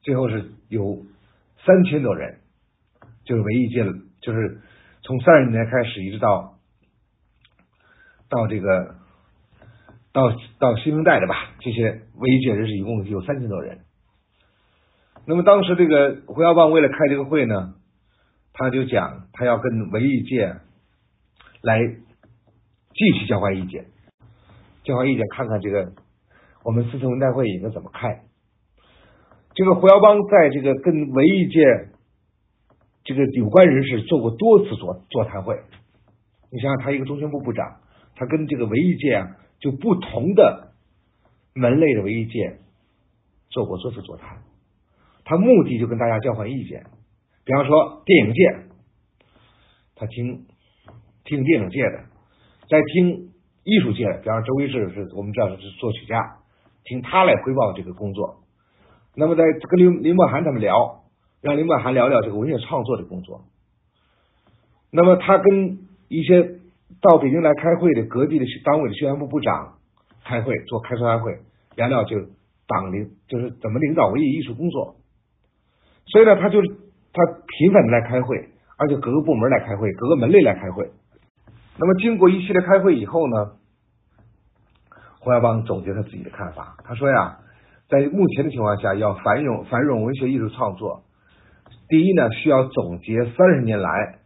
[0.03, 1.05] 最后是有
[1.65, 2.39] 三千多人，
[3.25, 3.85] 就是文艺界，
[4.21, 4.61] 就是
[5.11, 6.53] 从三十年开始一直到
[8.29, 8.95] 到这个
[10.13, 13.79] 到到新生代的吧，这些文艺界人士一共有三千多人。
[15.25, 17.73] 那么当时这个胡耀邦为了开这个会呢，
[18.53, 20.55] 他就讲他要跟文艺界
[21.61, 21.77] 来
[22.93, 23.87] 继续交换意见，
[24.85, 25.91] 交换意见，看看这个。
[26.63, 28.21] 我们四次文代会应该怎么开？
[29.55, 31.89] 这个胡耀邦在这个跟文艺界
[33.03, 35.55] 这个有关人士做过多次座座谈会。
[36.51, 37.77] 你想想，他一个中宣部部长，
[38.15, 40.73] 他跟这个文艺界啊，就不同的
[41.53, 42.59] 门类的文艺界
[43.49, 44.43] 做过多次座谈。
[45.23, 46.85] 他目的就跟大家交换意见。
[47.45, 48.41] 比方说电影界，
[49.95, 50.45] 他听
[51.23, 52.03] 听电影界的，
[52.69, 53.31] 在听
[53.63, 56.37] 艺术界的，比方周一志是我们知道是作曲家。
[56.83, 58.41] 听他来汇报这个工作，
[59.15, 61.00] 那么在跟林林默涵他们聊，
[61.41, 63.41] 让林默涵聊聊这个文学创作的工作。
[64.91, 66.59] 那么他跟一些
[67.01, 69.77] 到北京来开会的各地的党委的宣传部部长
[70.23, 71.39] 开会做开座谈会，
[71.75, 72.17] 聊聊就
[72.67, 74.97] 党领就是怎么领导文艺艺术工作。
[76.05, 76.67] 所以呢，他就是
[77.13, 80.91] 他频繁的来开会，而且各个部门来开会，各个门类来开会。
[81.77, 83.53] 那么经过一系列开会以后呢？
[85.21, 87.37] 胡耀邦总结他自己的看法，他说呀，
[87.87, 91.03] 在目前的情况下，要繁荣繁荣文学艺术创作，
[91.91, 94.19] 第一呢，需要总结三十年来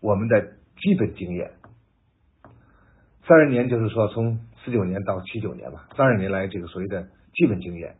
[0.00, 0.40] 我们的
[0.80, 1.50] 基本经验。
[3.28, 7.02] 三十年就是说从四九年到七九年吧，三十年来这个所谓的
[7.34, 7.96] 基本经验，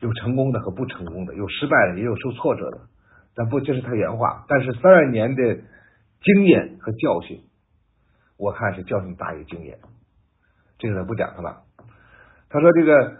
[0.00, 2.88] 有成功的和不成功的，有失败的，也有受挫折的，
[3.34, 4.46] 但不这是他原话。
[4.48, 5.42] 但是三十年的
[6.22, 7.42] 经验和教训，
[8.38, 9.78] 我看是教训大于经验。
[10.78, 11.64] 这个他不讲他了。
[12.48, 13.18] 他说：“这个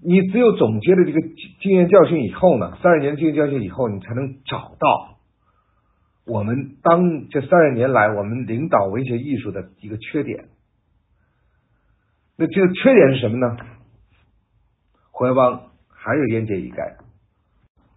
[0.00, 1.20] 你只有总结了这个
[1.60, 5.18] 经验教训以后呢，三十年经验教训以后，你才能找到
[6.26, 10.48] 我们当这三十年来我们领导文学艺术的一个缺点。
[12.36, 13.56] 那这个缺点是什么呢？
[15.10, 16.96] 胡耀邦还有言简意赅。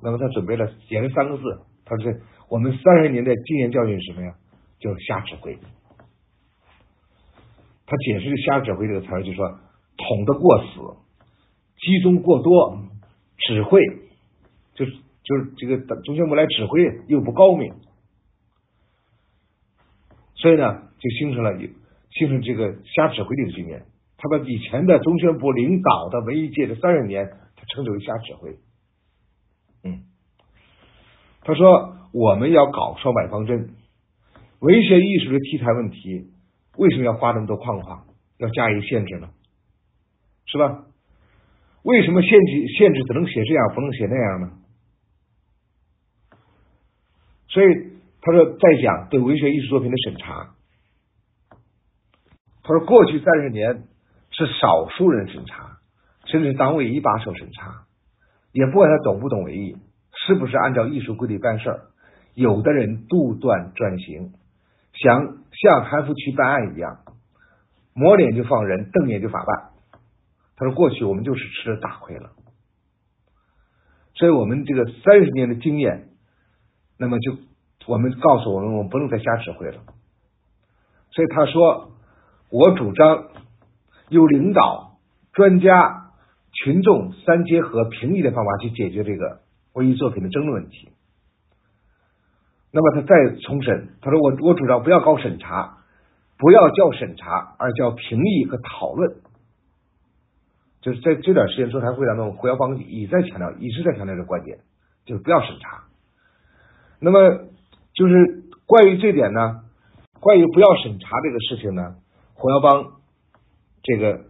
[0.04, 1.44] 那么他准备了写了三个字，
[1.86, 2.14] 他说：
[2.50, 4.36] 我们三十年的经验教训是什么呀？
[4.80, 5.58] 就是瞎指挥。”
[7.88, 9.48] 他解释“瞎指挥”这个词儿，就说
[9.98, 11.05] 捅的过死，
[11.86, 12.80] 集中过多，
[13.38, 13.80] 指挥
[14.74, 14.92] 就是
[15.24, 17.76] 就是这个中宣部来指挥又不高明，
[20.34, 21.56] 所以呢，就形成了
[22.10, 23.86] 形成这个瞎指挥的局面。
[24.18, 28.58] 他把以前的中宣部领导的文艺界的三十年，他称之为瞎指挥。
[29.84, 30.06] 嗯，
[31.42, 33.76] 他说我们要搞双百方针，
[34.60, 36.32] 文学艺术的题材问题。
[36.78, 38.06] 为什么要画那么多框框，
[38.38, 39.30] 要加以限制呢？
[40.48, 40.86] 是吧？
[41.86, 44.52] 为什么限制限制只能写这样，不能写那样呢？
[47.48, 47.68] 所以
[48.22, 50.56] 他说，在讲对文学艺术作品的审查，
[52.64, 53.84] 他说过去三十年
[54.32, 55.78] 是少数人审查，
[56.26, 57.86] 甚至党委一把手审查，
[58.52, 59.78] 也不管他懂不懂文艺，
[60.26, 61.82] 是不是按照艺术规律办事儿，
[62.34, 64.34] 有的人杜断专行。
[64.94, 67.02] 想像韩福渠办案一样，
[67.94, 69.75] 抹脸就放人，瞪眼就法办。
[70.58, 72.32] 他说过去我们就是吃了大亏了，
[74.14, 76.10] 所以我们这个三十年的经验，
[76.98, 77.38] 那么就
[77.88, 79.82] 我们告诉我们，我们不能再瞎指挥了。
[81.12, 81.92] 所以他说，
[82.50, 83.28] 我主张
[84.10, 84.98] 由领导、
[85.34, 86.12] 专家、
[86.52, 89.42] 群众三结合、评议的方法去解决这个
[89.74, 90.90] 文艺作品的争论问题。
[92.72, 95.80] 那么他再重申，他说我我主张不要搞审查，
[96.38, 99.18] 不要叫审查，而叫评议和讨论。
[100.86, 104.60] 就是在这段时间座谈会当中，胡耀邦一再强调，一直在强调这观点，
[105.04, 105.86] 就是不要审查。
[107.00, 107.48] 那么
[107.96, 109.64] 就是关于这点呢，
[110.20, 111.96] 关于不要审查这个事情呢，
[112.36, 113.02] 胡耀邦
[113.82, 114.26] 这个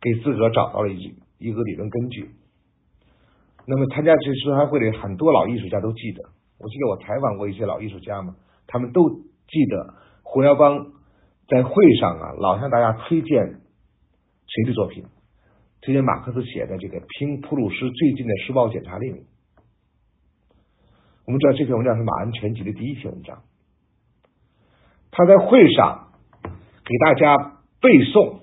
[0.00, 2.30] 给自个找到了一一个理论根据。
[3.66, 6.22] 那么参加这座谈会的很多老艺术家都记得。
[6.58, 8.34] 我记得我采访过一些老艺术家嘛，
[8.66, 10.86] 他们都记得胡耀邦
[11.48, 13.60] 在会上啊，老向大家推荐
[14.46, 15.04] 谁的作品，
[15.86, 19.14] 推荐马克思写的这个《拼普鲁士最近的时报检查令》。
[21.24, 23.44] 我们知道这篇文章是马恩全集的第一篇文章，
[25.12, 26.08] 他在会上
[26.84, 27.36] 给大家
[27.80, 28.40] 背诵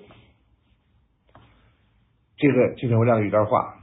[2.38, 3.74] 这个这篇文章有一段话，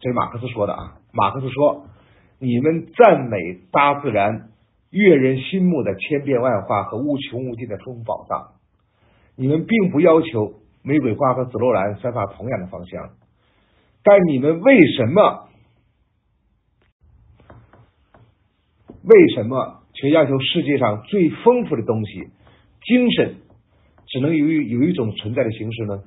[0.00, 1.86] 这是马克思说的啊，马克思说。
[2.40, 3.38] 你们赞美
[3.70, 4.50] 大自然
[4.90, 8.54] 悦人心目的千变万化和无穷无尽的丰富宝藏，
[9.36, 10.54] 你们并不要求
[10.84, 13.10] 玫瑰花和紫罗兰散发同样的芳香，
[14.02, 15.48] 但你们为什么
[19.02, 22.28] 为什么却要求世界上最丰富的东西
[22.82, 23.36] 精神
[24.06, 26.02] 只能有有一种存在的形式呢？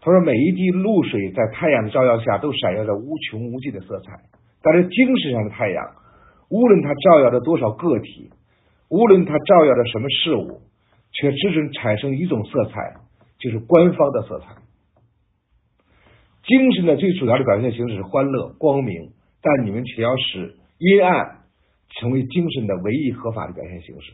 [0.00, 4.12] 他说：“每一滴露水在太阳的照耀下都闪耀着无穷无尽的色彩。”
[4.62, 5.84] 但是精神上的太阳，
[6.48, 8.30] 无论它照耀着多少个体，
[8.88, 10.60] 无论它照耀着什么事物，
[11.12, 12.94] 却只准产生一种色彩，
[13.38, 14.56] 就是官方的色彩。
[16.44, 19.12] 精神的最主要的表现形式是欢乐、光明，
[19.42, 21.44] 但你们却要使阴暗
[21.88, 24.12] 成为精神的唯一合法的表现形式。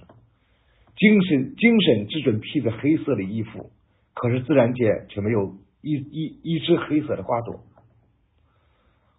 [0.96, 3.70] 精神精神只准披着黑色的衣服，
[4.14, 7.60] 可是自然界却没有一一一只黑色的花朵。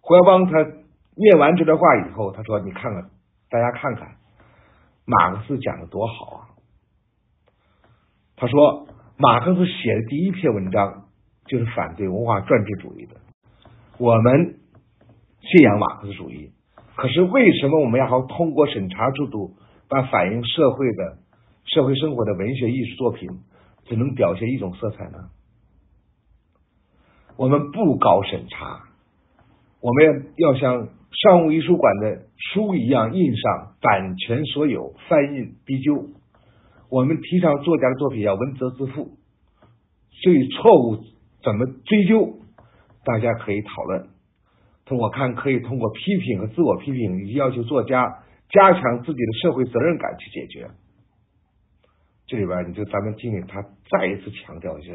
[0.00, 0.84] 胡耀邦他。
[1.16, 3.08] 念完这段话以后，他说：“你看看，
[3.48, 4.16] 大家看看，
[5.04, 6.48] 马克思讲的多好啊！”
[8.34, 11.04] 他说：“马克思写的第一篇文章
[11.46, 13.16] 就是反对文化专制主义的。
[13.98, 14.56] 我们
[15.40, 16.50] 信仰马克思主义，
[16.96, 19.54] 可是为什么我们要通过审查制度，
[19.88, 21.18] 把反映社会的
[21.64, 23.28] 社会生活的文学艺术作品
[23.84, 25.30] 只能表现一种色彩呢？
[27.36, 28.80] 我们不搞审查，
[29.80, 30.88] 我们要像。”
[31.22, 36.08] 商务印书馆的书一样印上版权所有，翻印必究。
[36.94, 39.18] 我们提倡作家的作品要文责自负，
[40.22, 41.02] 对于错误
[41.42, 42.38] 怎么追究，
[43.04, 44.10] 大家可以讨论。
[44.84, 50.70] 通我看可以通过批评和自我批评，以及要求作家加强自己的社会责任感去解决。
[52.28, 54.92] 这里边你就咱们听听他再一次强调一下，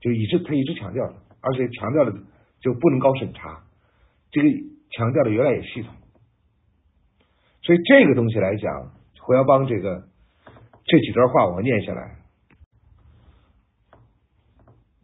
[0.00, 2.12] 就一直他一直强调，而且强调的
[2.60, 3.64] 就不能搞审查，
[4.30, 4.48] 这个。
[4.92, 5.92] 强调的原来也系统，
[7.62, 10.04] 所以这个东西来讲，胡耀邦这个
[10.86, 12.16] 这几段话我念下来，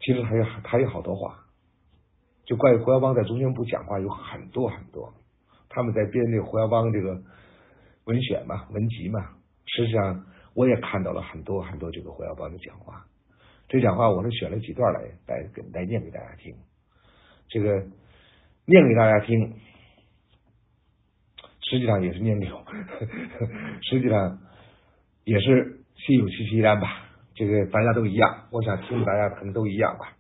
[0.00, 1.44] 其实还有还有好多话，
[2.44, 5.12] 就关于胡耀邦在中宣部讲话有很多很多，
[5.68, 7.20] 他们在编这个胡耀邦这个
[8.04, 10.24] 文选嘛文集嘛，实际上
[10.54, 13.06] 我也看到了很多很多这个胡耀邦的讲话，
[13.68, 16.54] 这讲话我是选了几段来来来念给大家听，
[17.48, 17.86] 这个
[18.66, 19.58] 念给大家听。
[21.64, 22.62] 实际上也是念给我，
[23.80, 24.38] 实际上
[25.24, 26.88] 也是心有戚戚焉吧。
[27.34, 30.12] 这个大家都一样，我想听大家可能都一样吧。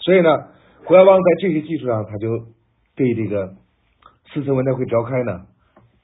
[0.00, 0.48] 所以呢，
[0.84, 2.46] 胡耀邦在这些基础上，他就
[2.96, 3.54] 对这个
[4.32, 5.46] 四次文代会召开呢，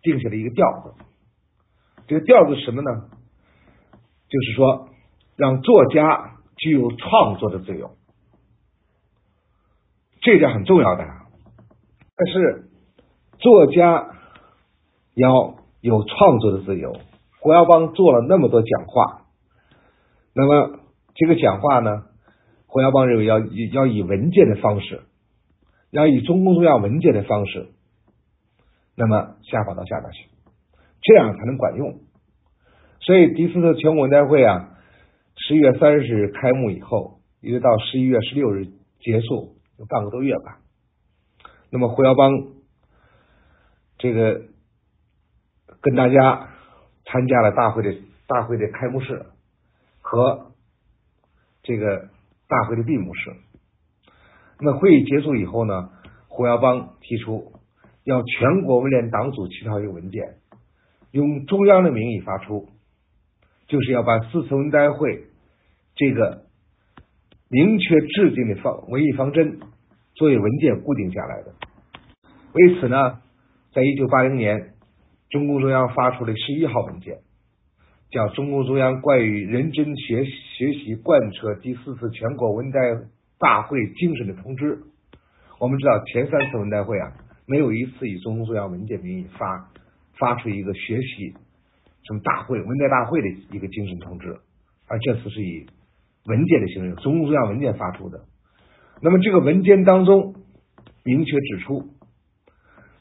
[0.03, 0.95] 定下了一个调子。
[2.07, 2.91] 这个调子什么呢？
[4.29, 4.89] 就是说，
[5.37, 7.97] 让作家具有创作的自由，
[10.21, 11.05] 这点很重要的。
[12.17, 12.69] 但是
[13.39, 14.13] 作家。
[15.19, 15.31] 要
[15.81, 16.93] 有创作的自由。
[17.47, 19.27] 胡耀邦做了那么多讲话，
[20.35, 20.81] 那么
[21.15, 22.03] 这个讲话呢？
[22.67, 25.03] 胡耀邦认为要要以文件的方式，
[25.93, 27.69] 要以中共中央文件的方式，
[28.97, 30.29] 那么下发到下边去，
[31.03, 32.01] 这样才能管用。
[32.99, 34.71] 所以第四次全国文代会啊，
[35.37, 38.67] 十一月三十日开幕以后，一直到十一月十六日
[38.99, 40.59] 结束，有半个多月吧。
[41.71, 42.33] 那么胡耀邦
[43.99, 44.43] 这个。
[45.83, 46.49] 跟大家
[47.07, 47.97] 参加了大会的
[48.27, 49.27] 大会的开幕式
[50.01, 50.53] 和
[51.63, 52.09] 这个
[52.49, 53.33] 大会的闭幕式。
[54.61, 55.91] 那会议结束以后呢，
[56.29, 57.53] 胡耀邦提出
[58.05, 60.37] 要全国文联党组起草一个文件，
[61.11, 62.69] 用中央的名义发出，
[63.67, 65.27] 就是要把四次文代会
[65.95, 66.45] 这个
[67.49, 69.61] 明确制定的方文艺方针
[70.15, 71.55] 作为文件固定下来的。
[72.53, 73.21] 为此呢，
[73.75, 74.76] 在一九八零年，
[75.31, 77.19] 中共中央发出了十一号文件，
[78.11, 82.79] 叫《中共中央关于认真学学习贯彻第四次全国文代
[83.39, 84.77] 大会精神的通知》。
[85.59, 87.13] 我们知道，前三次文代会啊，
[87.47, 89.69] 没有一次以中共中央文件名义发
[90.17, 91.35] 发出一个学习
[92.07, 94.37] 什么大会文代大会的一个精神通知，
[94.87, 95.67] 而这次是以
[96.27, 98.21] 文件的形式，中共中央文件发出的。
[99.03, 100.37] 那么这个文件当中
[101.03, 101.96] 明确指出。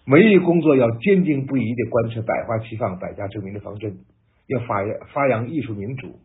[0.08, 3.97] 文艺工作要坚定不移地贯彻百花齐放、百家争鸣的方针，
[4.45, 6.20] 要发扬发扬艺术民主，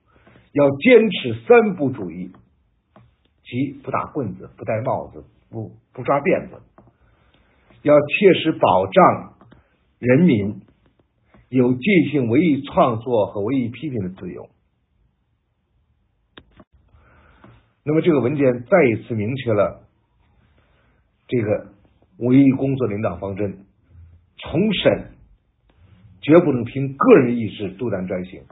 [0.53, 2.31] 要坚持三不主义，
[3.43, 6.61] 即不打棍子、不戴帽子、不不抓辫子，
[7.81, 9.35] 要切实保障
[9.99, 10.61] 人民
[11.49, 14.51] 有进行文艺创作和文艺批评的自由。
[17.83, 19.89] 那么，这个文件再一次明确了
[21.29, 21.73] 这个
[22.19, 23.65] 文艺工作领导方针。
[24.43, 25.13] 重审
[26.23, 28.45] 绝不能凭个人意志独断专行，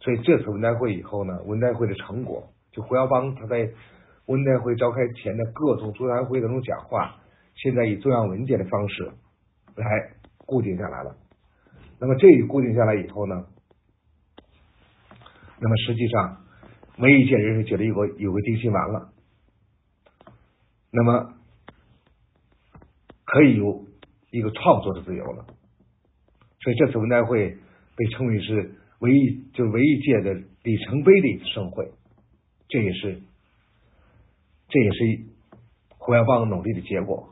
[0.00, 3.70] 所以这次文代会以后呢，文代会的成果，就胡耀邦他在
[4.26, 7.16] 文代会召开前的各种座谈会当中讲话，
[7.54, 9.12] 现在以中央文件的方式
[9.76, 9.86] 来
[10.38, 11.16] 固定下来了。
[11.98, 13.46] 那么这一固定下来以后呢，
[15.60, 16.44] 那么实际上
[16.98, 19.12] 文艺界人士觉得有个有个定心丸了，
[20.90, 21.34] 那么
[23.24, 23.84] 可以有。
[24.34, 25.46] 一个创作的自由了，
[26.58, 27.56] 所以这次文代会
[27.94, 31.92] 被称为是文艺，就是文艺界的里程碑的一次盛会，
[32.68, 33.22] 这也是
[34.68, 35.20] 这也是
[35.98, 37.28] 胡耀邦努力的结果。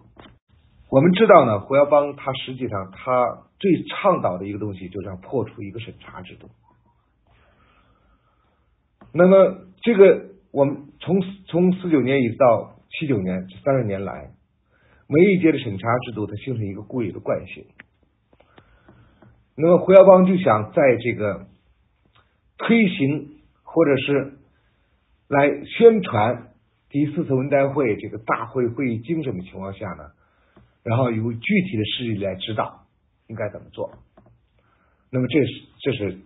[0.90, 6.50] 我们知道呢，胡耀邦他实际上他最倡导的一个东西，就是要破除一个审查制度。
[9.12, 14.30] 那么这个我们从从四九年一直到七九年这三十年来。
[15.12, 17.66] 每一届的审查制度，它形成一个固有的惯性。
[19.54, 21.48] 那么胡耀邦就想在这个
[22.56, 24.38] 推行或者是
[25.28, 26.54] 来宣传
[26.88, 30.12] 第四次文代会这个大会会议精神的情况下呢，
[30.82, 32.86] 然后由具体的事例来指导
[33.26, 33.92] 应该怎么做。
[35.10, 35.52] 那么这是
[35.82, 36.20] 这是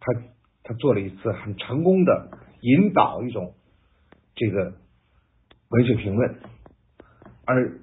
[0.00, 0.12] 他
[0.64, 2.28] 他做了一次很成功的
[2.60, 3.54] 引导一种
[4.34, 4.74] 这个
[5.70, 6.36] 文学评论，
[7.46, 7.78] 而。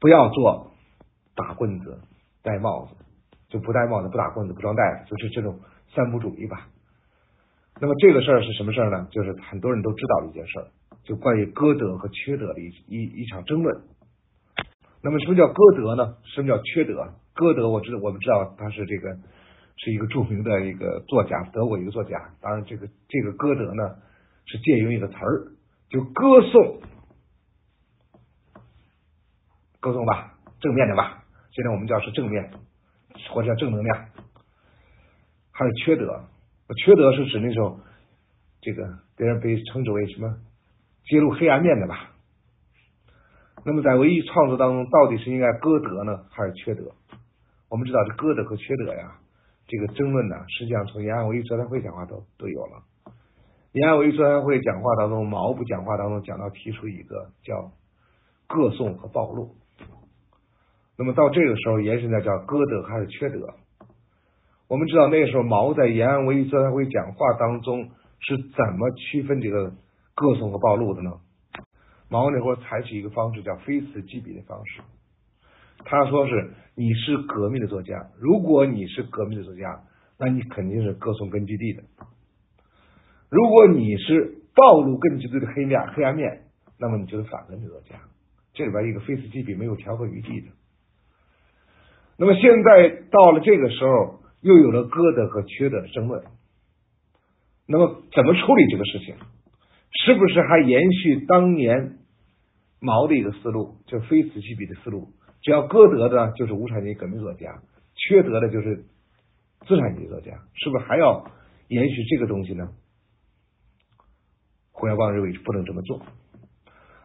[0.00, 0.72] 不要做
[1.34, 1.98] 打棍子、
[2.42, 2.96] 戴帽子，
[3.48, 5.58] 就不戴帽子、不打棍子、不装袋子，就是这种
[5.94, 6.68] 三不主义吧。
[7.80, 9.08] 那么这个事儿是什么事儿呢？
[9.10, 10.66] 就是很多人都知道的一件事儿，
[11.04, 13.82] 就关于歌德和缺德的一一一场争论。
[15.02, 16.16] 那么什么叫歌德呢？
[16.24, 17.14] 什么叫缺德？
[17.34, 19.14] 歌德，我知道我们知道他是这个
[19.76, 22.30] 是一个著名的一个作家，德国一个作家。
[22.40, 23.96] 当然，这个这个歌德呢，
[24.46, 25.52] 是借用一个词儿，
[25.90, 26.80] 就歌颂。
[29.86, 31.22] 沟通吧，正面的吧。
[31.52, 32.50] 现在我们叫是正面，
[33.30, 34.06] 或者叫正能量，
[35.52, 36.24] 还有缺德？
[36.84, 37.78] 缺德是指那种
[38.60, 40.38] 这个别人被称之为什么
[41.04, 42.10] 揭露黑暗面的吧？
[43.64, 46.90] 那么在文艺创作当中，到底是应该歌德呢，还是缺德？
[47.68, 49.18] 我们知道这歌德和缺德呀，
[49.68, 52.82] 这个争论呢，实际上从延安文艺座谈会讲话都都有了。
[53.70, 57.70] 延安文艺座谈会讲话当中，毛不讲话当中讲到提出一个叫
[58.48, 59.54] 歌颂和暴露。
[60.98, 63.54] 那么到这个时候，延伸的叫歌德还是缺德？
[64.68, 69.70] 我们知道那个时候毛在延安文艺座谈会讲话当中是怎么区分这个
[70.14, 71.12] 歌颂和暴露的呢？
[72.08, 74.80] 毛那会儿采取一个方式叫非此即彼的方式。
[75.84, 79.82] 他说是你是革命的作家，如果你是革命的作家，
[80.18, 81.82] 那你肯定是歌颂根据地的；
[83.28, 86.44] 如果你是暴露根据地的黑面黑暗面，
[86.78, 87.96] 那么你就是反根的作家。
[88.54, 90.48] 这里边一个非此即彼，没有调和余地的。
[92.18, 96.24] 那么现在到了这个时候，又有了歌德和缺德的争论。
[97.68, 99.14] 那么怎么处理这个事情？
[100.04, 101.98] 是不是还延续当年
[102.80, 105.08] 毛的一个思路，就非此即彼的思路？
[105.42, 107.60] 只要歌德的，就是无产阶级革命作家；
[107.94, 108.84] 缺德的，就是
[109.66, 110.32] 资产阶级作家。
[110.54, 111.30] 是不是还要
[111.68, 112.70] 延续这个东西呢？
[114.72, 116.00] 胡耀邦认为不能这么做。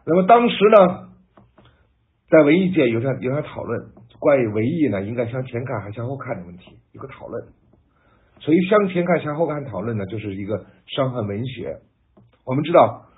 [0.06, 1.10] 那么当时呢，
[2.28, 3.90] 在文艺界有场有场讨论。
[4.22, 7.44] 关于文艺呢，应该向前看还向后看的问题，有个讨论。
[8.38, 11.80] 所以向前看、向后看讨论呢，就是一个伤痕文学。
[12.44, 13.08] 我们知道，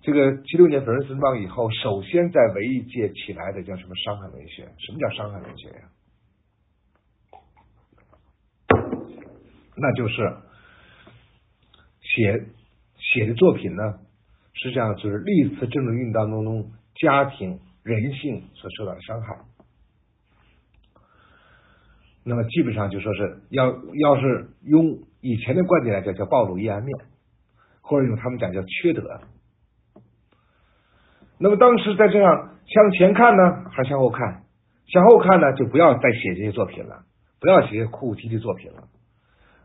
[0.00, 4.62] 这个七六年粉碎森邦以后，首先在文艺界起来的叫什么伤痕文学？
[4.78, 5.90] 什么叫伤痕文学呀？
[9.76, 10.14] 那就是
[12.00, 12.46] 写
[12.96, 13.82] 写的作品呢，
[14.54, 19.44] 实际上就是历次政治运动当中家庭人性所受到的伤害。
[22.28, 26.98] 那么基本上就说是要要是用以前的观点来讲，叫暴露阴暗面，
[27.80, 29.20] 或者用他们讲叫缺德。
[31.38, 34.42] 那么当时在这样向前看呢，还是向后看？
[34.88, 37.04] 向后看呢，就不要再写这些作品了，
[37.40, 38.88] 不要写哭哭啼啼作品了。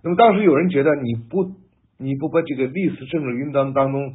[0.04, 1.56] 那么当时有人觉得你不
[1.98, 4.14] 你不把这个历史政治运动当中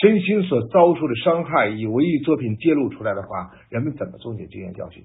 [0.00, 5.04] 身心所遭受的伤害以文艺作品揭露出来的话，人们怎么总结经验教训？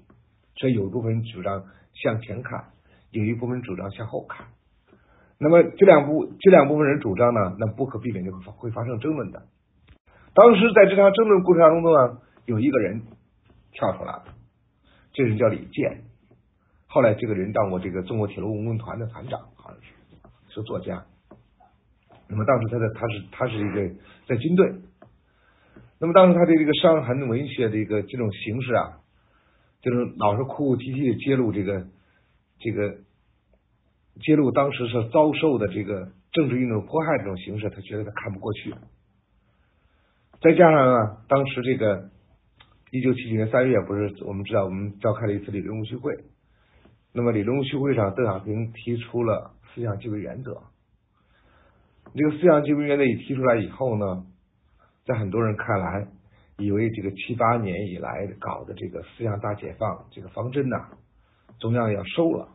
[0.56, 1.64] 所以有一部分主张。
[1.94, 2.70] 向前看，
[3.10, 4.46] 有一部分主张向后看。
[5.38, 9.42] 那么这两部这两部分人主张呢，那不可避免就会发生争论的。
[10.34, 13.02] 当时在这场争论过程当中呢，有一个人
[13.72, 14.24] 跳出来了，
[15.12, 16.04] 这人叫李健。
[16.86, 21.04] 后来这个人当过这个中国铁路文工团的团长，好像是是作家。
[22.26, 23.94] 那么当时他的他是他是一个
[24.26, 24.72] 在军队。
[26.00, 28.98] 那么当时他的这个伤痕文学的一个这种形式啊。
[29.82, 31.88] 就是老是哭哭啼啼的揭露这个
[32.60, 32.98] 这个
[34.20, 38.72] 揭露当时是遭受的这个政治运动迫害这种形式，他觉得他看不过去。
[40.40, 42.10] 再加上啊，当时这个
[42.92, 46.14] 一九七九年三月，不是我们知道我们召开了一次理论务虚会，
[47.12, 50.62] 那么理论务虚会上，邓小平提出了思想基本原则。
[52.14, 54.26] 这个思想基本原则一提出来以后呢，
[55.06, 56.06] 在很多人看来。
[56.62, 60.90] 以为这个七八年以来搞的这个思想大解放这个方针呐，
[61.58, 62.48] 中央要收了，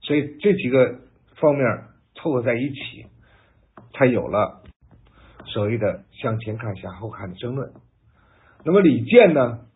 [0.00, 1.00] 所以这几个
[1.36, 3.06] 方面凑合在一起，
[3.94, 4.62] 才有了
[5.46, 7.72] 所谓的向前看向后看的争论。
[8.64, 9.66] 那么李健呢，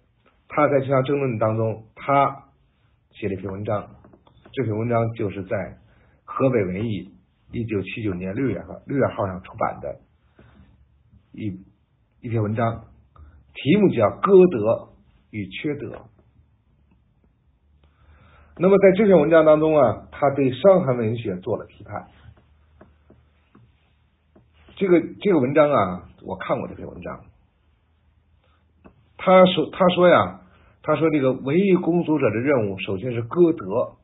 [0.49, 2.51] 他在这场争论当中，他
[3.13, 3.97] 写了一篇文章，
[4.53, 5.79] 这篇文章就是在
[6.25, 7.15] 河北文艺
[7.51, 10.01] 一九七九年六月号六月号上出版的
[11.33, 11.65] 一。
[12.23, 12.85] 一篇文章，
[13.55, 14.89] 题目叫“歌德
[15.31, 16.05] 与缺德”。
[18.57, 22.09] 那么在这篇文章当中啊，他对伤寒文学做了批判。
[24.77, 27.25] 这个这个文章啊，我看过这篇文章。
[29.17, 30.41] 他说：“他说呀，
[30.83, 33.97] 他说这个文艺工作者的任务，首先是歌德。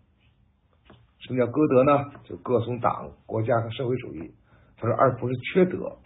[1.20, 2.12] 什么叫歌德呢？
[2.24, 4.34] 就歌颂党、国家和社会主义。
[4.76, 5.98] 他说，而不是缺德。”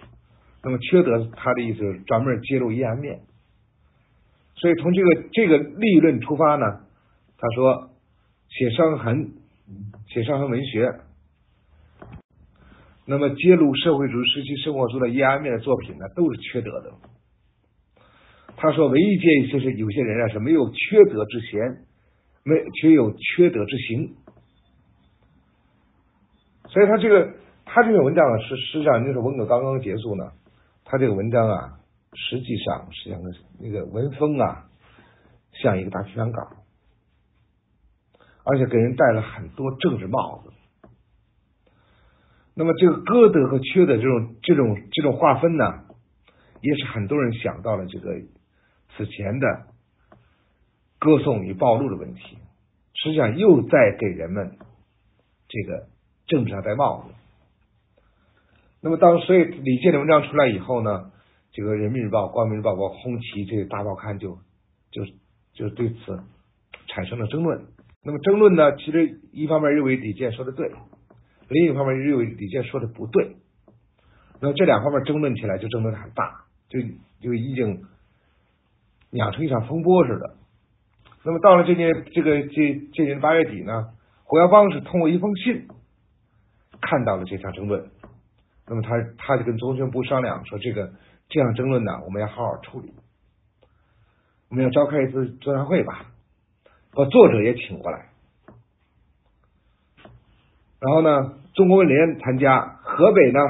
[0.63, 3.23] 那么缺德，他的意思就是专门揭露阴暗面，
[4.61, 6.67] 所以从这个这个立论出发呢，
[7.39, 7.91] 他说
[8.49, 9.33] 写伤痕、
[10.09, 10.93] 写伤痕文学，
[13.07, 16.93] 那么揭露社会主义时期生活中的阴暗面的作品呢，都是缺德的。
[18.57, 21.79] 他说唯一建议就是有些人啊是没有缺德之嫌，
[22.45, 24.15] 没却有缺德之行，
[26.69, 27.33] 所以他这个
[27.65, 30.33] 他这篇文章啊，是实际上就是文革刚刚结束呢。
[30.85, 31.80] 他这个文章啊，
[32.13, 33.21] 实际上实际上
[33.61, 34.69] 那个文风啊，
[35.53, 36.49] 像一个大提纲稿，
[38.45, 40.53] 而且给人戴了很多政治帽子。
[42.55, 45.65] 那么这个歌德和缺德这种这种这种划分呢，
[46.61, 48.21] 也是很多人想到了这个
[48.97, 49.67] 此前的
[50.99, 52.39] 歌颂与暴露的问题，
[52.93, 54.59] 实际上又在给人们
[55.49, 55.87] 这个
[56.27, 57.15] 政治上戴帽子。
[58.83, 61.13] 那么当所以李健的文章出来以后呢，
[61.53, 64.39] 这个人民日报、光明日报、包括红旗这些大报刊就
[64.91, 65.05] 就
[65.53, 66.21] 就对此
[66.87, 67.67] 产生了争论。
[68.03, 70.71] 那么争论呢，其实一方面认为李健说的对，
[71.49, 73.37] 另一方面认为李健说的不对。
[74.41, 76.81] 那么这两方面争论起来就争论很大，就
[77.21, 77.83] 就已经
[79.11, 80.37] 酿成一场风波似的。
[81.25, 83.89] 那么到了这年这个这这年八月底呢，
[84.25, 85.69] 胡耀邦是通过一封信
[86.81, 87.91] 看到了这场争论。
[88.67, 90.93] 那么他他就跟中宣部商量说，这个
[91.31, 92.93] 这样争论呢，我们要好好处理，
[94.51, 96.07] 我们要召开一次座谈会吧，
[96.93, 98.07] 把作者也请过来，
[100.81, 103.41] 然后呢，中国文联参加，河北呢，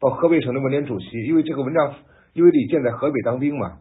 [0.00, 1.94] 到河北省的文联主席，因为这个文章，
[2.32, 3.78] 因为李健在河北当兵嘛，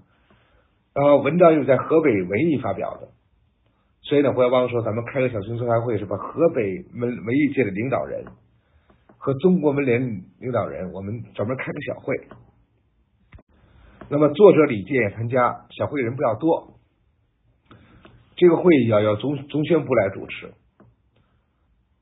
[0.93, 3.07] 然后文章又在河北文艺发表的，
[4.01, 8.25] 所以呢，胡耀邦说，咱们开个小型座谈会，是把河北文文艺界的领导人。
[9.17, 12.15] 和中国文联领导人，我们专门开个小会。
[14.07, 16.75] 那么作者李健也参加，小会人不要多。
[18.35, 20.53] 这个会议要要中中宣部来主持。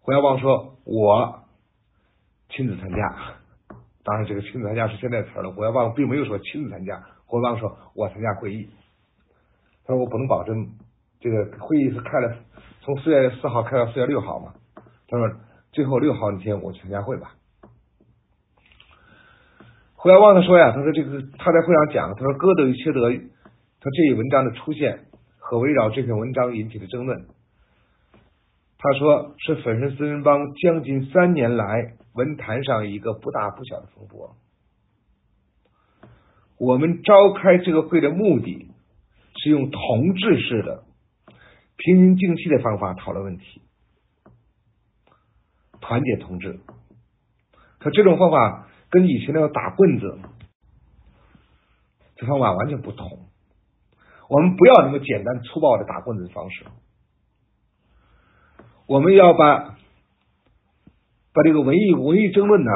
[0.02, 1.46] 胡耀邦说：“我
[2.50, 2.98] 亲自参加。”
[4.04, 5.52] 当然，这个亲自参加是现在词了。
[5.52, 8.70] 胡耀邦并没有说亲自参加，胡耀邦说：“我参加会议。”
[9.86, 10.72] 他说：“我不能保证
[11.22, 12.36] 这个会议是开了，
[12.82, 14.54] 从四月四号开到四月六号嘛。”
[15.08, 15.32] 他说
[15.72, 17.36] ：“最后六号那天我去参加会吧。”
[20.04, 25.06] 胡耀邦他说呀：“他说这个他在会上讲，他说歌德与切德他这一文章的出现
[25.40, 27.26] 和围绕这篇文章引起的争论。”
[28.78, 34.36] 他说：“是粉身四人帮将近三年来文坛上一个不大不小的风波。
[36.58, 38.74] 我们召开这个会的目的
[39.38, 40.84] 是用同志式的
[41.78, 43.62] 平心静气的方法讨论问题，
[45.80, 46.60] 团结同志。
[47.80, 50.20] 可这种方法跟以前那种打棍子
[52.16, 53.26] 这方法完全不同。
[54.30, 56.64] 我们不要那么简单粗暴的打棍子的方式。”
[58.86, 59.78] 我们要把
[61.34, 62.72] 把这个文艺文艺争论呢，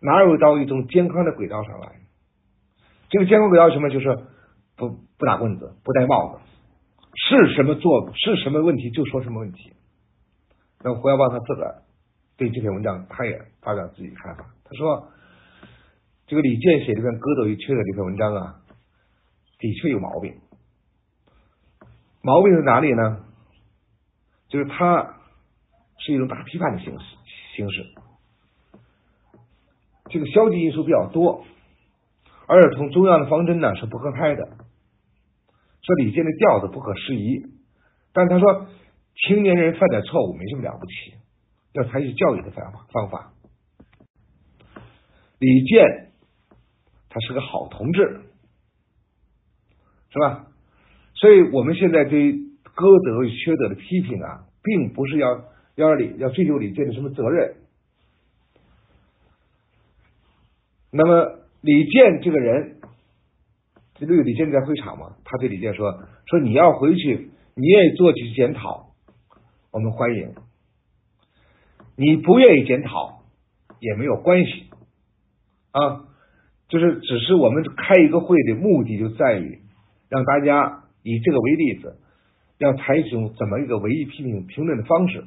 [0.00, 2.00] 纳入到一种健康的轨道上来。
[3.10, 3.90] 这个健康轨道什么？
[3.90, 4.20] 就是
[4.76, 4.88] 不
[5.18, 6.40] 不打棍子，不戴帽子，
[7.14, 9.74] 是什么做是什么问题就说什么问题。
[10.82, 11.82] 那胡耀邦他自个儿
[12.36, 14.46] 对这篇文章，他也发表自己看法。
[14.64, 15.08] 他说
[16.26, 18.60] ：“这个李健写这篇《歌德与缺德》这篇文章啊，
[19.58, 20.34] 的确有毛病。
[22.22, 23.24] 毛病在哪里呢？
[24.48, 25.16] 就是他。”
[26.04, 27.04] 是一种打批判的形式
[27.54, 27.84] 形式，
[30.10, 31.44] 这个消极因素比较多，
[32.48, 37.46] 而且从中央的方针呢是不合拍的，说李健的调子不合时宜，
[38.12, 38.66] 但他说
[39.14, 40.92] 青年人犯点错误没什么了不起，
[41.74, 43.32] 要采取教育的方法方法。
[45.38, 46.11] 李健
[47.12, 48.22] 他是个好同志，
[50.10, 50.46] 是吧？
[51.14, 55.44] 所以我们现在对歌德与缺德的批评啊，并不是要。
[55.74, 57.54] 要让李要追究李健的什么责任？
[60.90, 62.76] 那么李健这个人，
[63.94, 65.16] 这个李健在会场嘛？
[65.24, 65.98] 他对李健说
[66.28, 68.90] ：“说你要回去，你愿意做几次检讨，
[69.70, 70.34] 我们欢迎；
[71.96, 73.22] 你不愿意检讨
[73.80, 74.68] 也没有关系
[75.70, 76.04] 啊。
[76.72, 79.58] 就是只是我们开一个会的目的就在于
[80.08, 81.98] 让大家以这个为例子，
[82.56, 85.26] 要采取怎么一个唯一批评评论的方式。”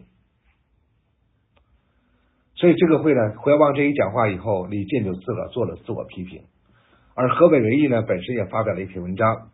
[2.58, 6.42] 所以这个会呢，胡耀邦这一讲话以后，李健就自个做了自我批评，
[7.14, 9.52] 而河北文艺呢本身也发表了一篇文章，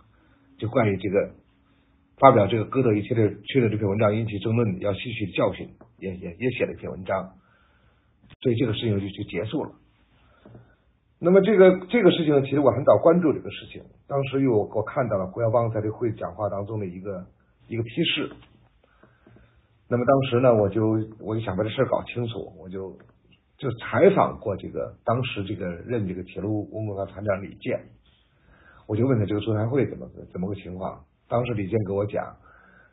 [0.57, 1.31] 就关于这个
[2.19, 7.33] 发表这个歌德一切的去的这篇文章引起争论，要吸取教训，也也也写了一篇文章，
[8.41, 9.71] 所以这个事情就就结束了。
[11.23, 17.27] 那么这个这个事情呢，其实我很早关注这个事情，当时又我看到了胡耀邦在这会讲话当中的一个
[17.67, 18.31] 一个批示。
[19.87, 22.97] 那么当时呢，我就我就想把这事搞清楚，我就
[23.59, 27.79] 就采访过这个当时这个任这个铁路文工团团长李健，
[28.87, 31.03] 我就问他这个座谈会怎么怎么个情况。
[31.29, 32.35] 当时李健给我讲，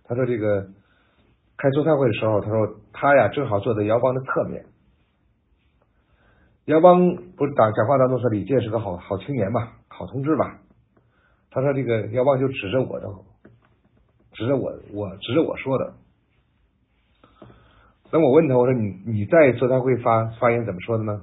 [0.05, 0.68] 他说这个
[1.57, 4.66] 开座谈会的时候，他说他呀正好坐在姚邦的侧面，
[6.68, 10.60] 姚邦不是讲讲话当中说李健是个好好青年嘛，好同志吧？
[11.50, 13.08] 他说这个姚邦就指着我的，
[14.32, 15.94] 指着我我指着我说的。
[18.12, 21.22] 那我问他，我说你你在座谈会发发言怎么说的呢？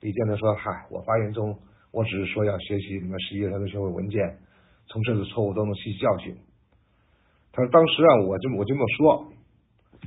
[0.00, 1.58] 李健他说：“嗨，我发言中
[1.92, 4.38] 我只是说要学习你们十一月三十学会文件，
[4.86, 6.34] 从这次错误当中吸取教训。”
[7.52, 9.32] 他说：“当时啊，我就我就这么说。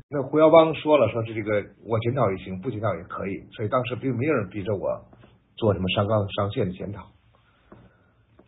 [0.10, 3.44] 那胡耀邦说了，说是这个我检讨也行，不检讨也可以。
[3.52, 5.06] 所以当时并没有人逼着我
[5.56, 7.08] 做什么上纲上线的检讨。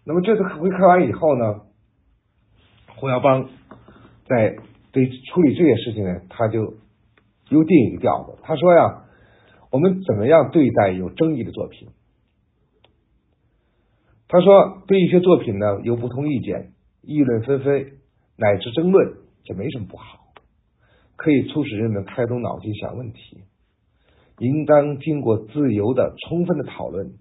[0.06, 1.62] 那么这次会开完以后呢，
[2.98, 3.50] 胡耀邦
[4.28, 4.58] 在
[4.92, 6.76] 对处理这些事情呢，他就。
[7.50, 9.04] 又定一个调子，他说呀，
[9.70, 11.90] 我们怎么样对待有争议的作品？
[14.28, 16.72] 他说，对一些作品呢有不同意见，
[17.04, 17.92] 议论纷纷
[18.38, 20.23] 乃至争论，这没什么不好，
[21.16, 23.44] 可以促使人们开动脑筋想问题，
[24.40, 27.14] 应当经过自由的、充分的讨论，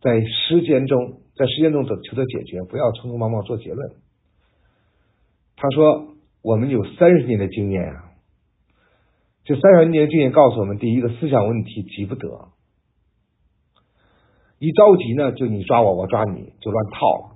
[0.00, 3.94] 在实践中，在实践中得求得解决，不要匆匆忙忙做结论。
[5.56, 8.10] 他说，我们有三十年的经验啊。
[9.44, 12.48] 这三十年的经验告诉我们，第一个思想问题急不得，
[14.58, 17.30] 一着急呢，就你抓我，我抓你，就乱套了。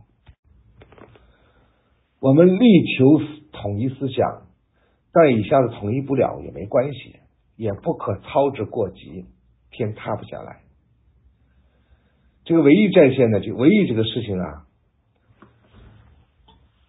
[2.21, 2.65] 我们力
[2.97, 3.21] 求
[3.53, 4.48] 统一思想，
[5.13, 7.21] 但一下子统一不了也没关系，
[7.57, 9.27] 也不可操之过急，
[9.71, 10.63] 天塌不下来。
[12.45, 14.67] 这个唯一战线呢，就唯一这个事情啊，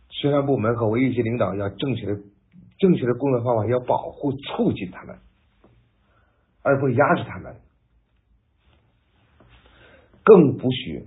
[0.10, 2.20] 宣传部门和唯一一些领导要正确的。
[2.80, 5.20] 正确的工作方法要保护、促进他们，
[6.62, 7.58] 而不压制他们，
[10.24, 11.06] 更不许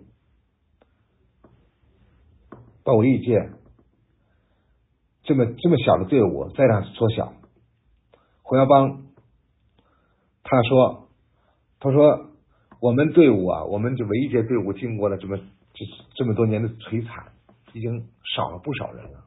[2.85, 3.49] 把维一界
[5.23, 7.33] 这么这么小的队伍再让缩小。
[8.43, 9.03] 胡耀邦
[10.43, 11.09] 他说
[11.81, 12.31] ：“他说
[12.81, 17.33] 我们队伍啊，我们这维一界队伍经过了这么这这么多年的摧残，
[17.73, 19.25] 已经少了不少人了。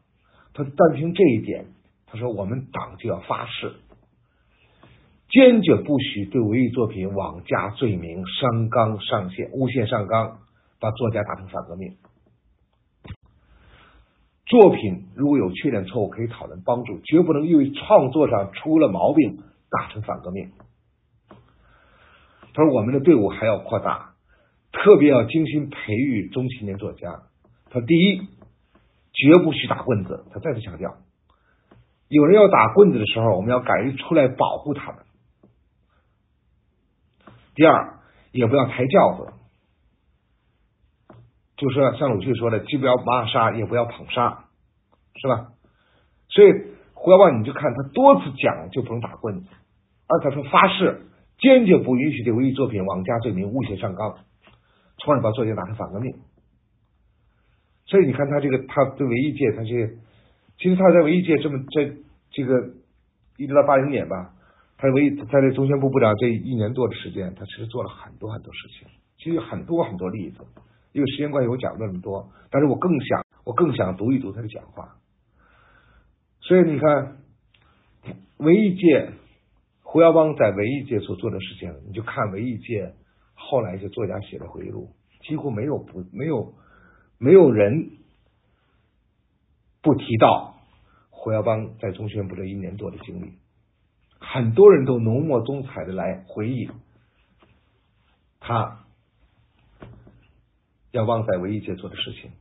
[0.53, 1.67] 他单凭这一点，
[2.05, 3.73] 他说我们党就要发誓。”
[5.27, 10.37] 坚决不许对文艺作品妄加罪名、上纲上线、诬陷上纲，
[10.79, 11.97] 把作家打成反革命。
[14.45, 19.39] 作品如果有缺点、错误，可以讨论帮助，绝不能因为创作上出了毛病
[19.69, 20.51] 打成反革命。
[22.53, 24.13] 他说：“我们的队伍还要扩大，
[24.71, 27.23] 特别要精心培育中青年作家。
[27.69, 28.19] 他第一，
[29.11, 30.25] 绝不许打棍子。
[30.31, 30.95] 他再次强调，
[32.07, 35.01] 有人要打棍子的时候，我们要敢于出来保护他们。”
[37.55, 37.99] 第二，
[38.31, 39.33] 也不要抬轿子，
[41.57, 44.45] 就是像鲁迅说的，既不要骂杀，也不要捧杀，
[45.15, 45.53] 是吧？
[46.27, 46.51] 所以
[46.93, 49.47] 胡耀邦，你就看他多次讲就不能打棍子，
[50.07, 51.01] 而他说发誓
[51.37, 54.17] 坚决不允许对文艺作品妄加罪名、诬陷上纲，
[54.97, 56.15] 从而把作家打成反革命。
[57.85, 59.95] 所以你看他这个，他对文艺界，他这
[60.57, 61.95] 其实他在文艺界这么在
[62.31, 62.73] 这个
[63.37, 64.31] 一直到八零年吧。
[64.77, 68.87] 他为在这中宣部部长这一年多的时间，他其实做了很多很多事情，
[69.17, 70.39] 其实很多很多例子。
[70.95, 72.31] 因为时间关系，我讲那么多。
[72.49, 74.95] 但是我更想，我更想读一读他的讲话。
[76.39, 77.17] 所以你看，
[78.37, 79.11] 文艺界
[79.83, 82.93] 胡耀邦在文艺界所做的事情，你就看文艺界
[83.33, 84.91] 后来一些作家写的回忆录，
[85.21, 86.53] 几乎没有不没有
[87.17, 87.89] 没有人
[89.81, 90.55] 不提到
[91.09, 93.33] 胡耀邦在中宣部这一年多的经历。
[94.17, 96.69] 很多人都浓墨重彩的来回忆
[98.39, 98.84] 他
[100.95, 102.31] 要旺在文艺界做的事情。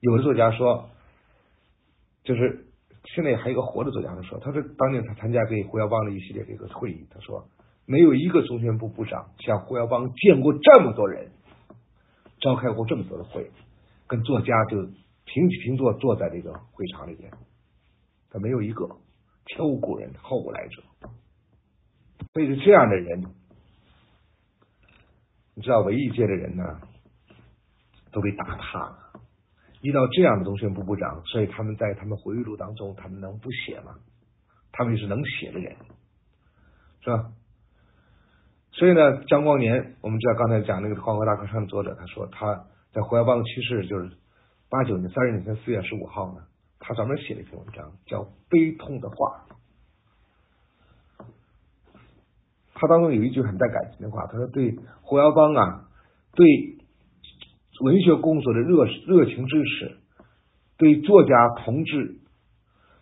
[0.00, 0.90] 有的作家说，
[2.22, 2.66] 就是
[3.04, 7.48] 现在还有一个活的作家说，他说当年他参加给胡耀邦的一系列这个会议，他说
[7.86, 11.30] 没有一个中宣部部长像胡耀邦见过这么多人，
[12.40, 13.50] 召开过这么多的会，
[14.06, 14.82] 跟作家就
[15.24, 17.30] 平起平坐坐在这个会场里边，
[18.30, 18.86] 他没有一个
[19.46, 20.82] 前无古人后无来者。
[22.34, 23.24] 所以是这样的人，
[25.54, 26.80] 你知道文艺界的人呢，
[28.14, 28.98] 都被打塌了。
[29.82, 33.96] 遇到这样的中宣部部长，所以他们在他们回忆录当中，他们能不写吗？
[34.72, 35.76] 他们也是能写的人，
[37.02, 37.32] 是吧？
[38.72, 44.10] 所以呢，张光年，我们知道刚才讲那个《黄河大合唱的作者，他说他在胡耀邦去世，就是
[44.70, 46.46] 八九年三十年前四月十五号呢，
[46.80, 49.46] 他专门写了一篇文章，叫《悲痛的话》。
[52.74, 55.88] 他当中有一句很带感情的话，他说：“对胡耀邦啊，
[56.32, 56.46] 对
[57.80, 59.96] 文学工作的热热情支持，
[60.78, 62.18] 对作家同志，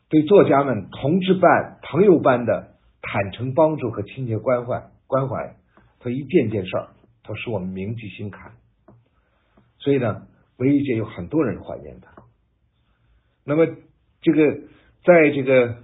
[0.09, 5.57] 对作家们同志般、朋友般的坦诚帮助和亲切关怀关怀，
[5.99, 6.89] 他一件件事儿，
[7.23, 8.53] 他使我们铭记心坎。
[9.79, 10.23] 所以呢，
[10.57, 12.23] 文艺界有很多人怀念他。
[13.45, 13.66] 那么，
[14.23, 14.55] 这个
[15.05, 15.75] 在这个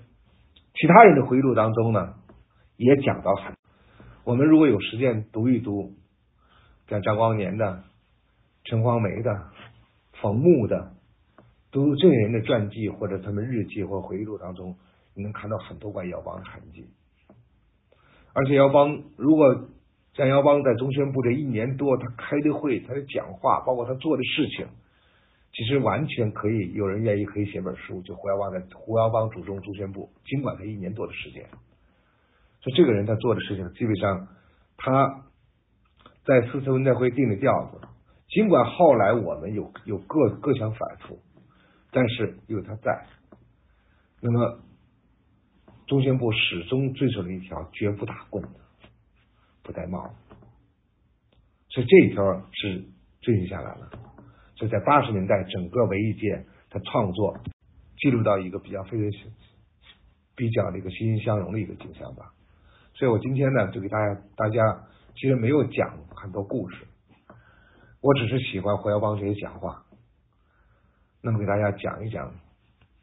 [0.74, 2.14] 其他人的回忆录当中呢，
[2.76, 3.55] 也讲到很。”
[4.24, 5.95] 我们如果有时间读一读，
[6.89, 7.82] 像张光年的、
[8.68, 9.46] 陈黄梅的、
[10.20, 10.92] 冯木的，
[11.70, 14.76] 都这些人的传记或者他们日记或回忆录当中，
[15.14, 16.86] 你能看到很多关于姚邦的痕迹。
[18.34, 19.68] 而且姚邦，如果
[20.12, 24.66] 像姚邦在中宣部这一年多，他开的会、他的讲话，包括他做的事情，
[25.52, 31.48] 其实完全可以有人愿意可以写本书，就胡耀邦在胡耀邦主中中宣部，尽管他一年多的时间。
[32.60, 34.28] 就这个人他做的事情，基本上
[34.76, 35.24] 他
[36.26, 37.80] 在四次文代会定的调子，
[38.29, 41.18] 尽管后来我们有有各各项反复，
[41.91, 43.07] 但是有他在，
[44.20, 44.61] 那么
[45.87, 48.51] 中宣部始终遵守了一条绝不打棍子，
[49.62, 50.37] 不戴帽子，
[51.70, 52.22] 所以这一条
[52.53, 52.85] 是
[53.22, 53.91] 遵循下来了。
[54.57, 57.39] 所以在八十年代，整个文艺界的创作
[57.97, 59.31] 记录到一个比较非常
[60.35, 62.35] 比较的一个欣欣相融的一个景象吧。
[62.93, 66.88] 所以我今天呢，就给大家，大家其实没有讲很多故事，
[68.01, 69.84] 我只是喜欢胡耀邦这些讲话，
[71.20, 72.32] 那么给大家讲一讲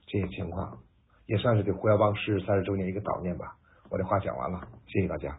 [0.05, 0.79] 这些情况，
[1.25, 3.55] 也算是对胡耀邦逝世三十周年一个悼念吧。
[3.89, 5.37] 我的话讲完了，谢谢大家。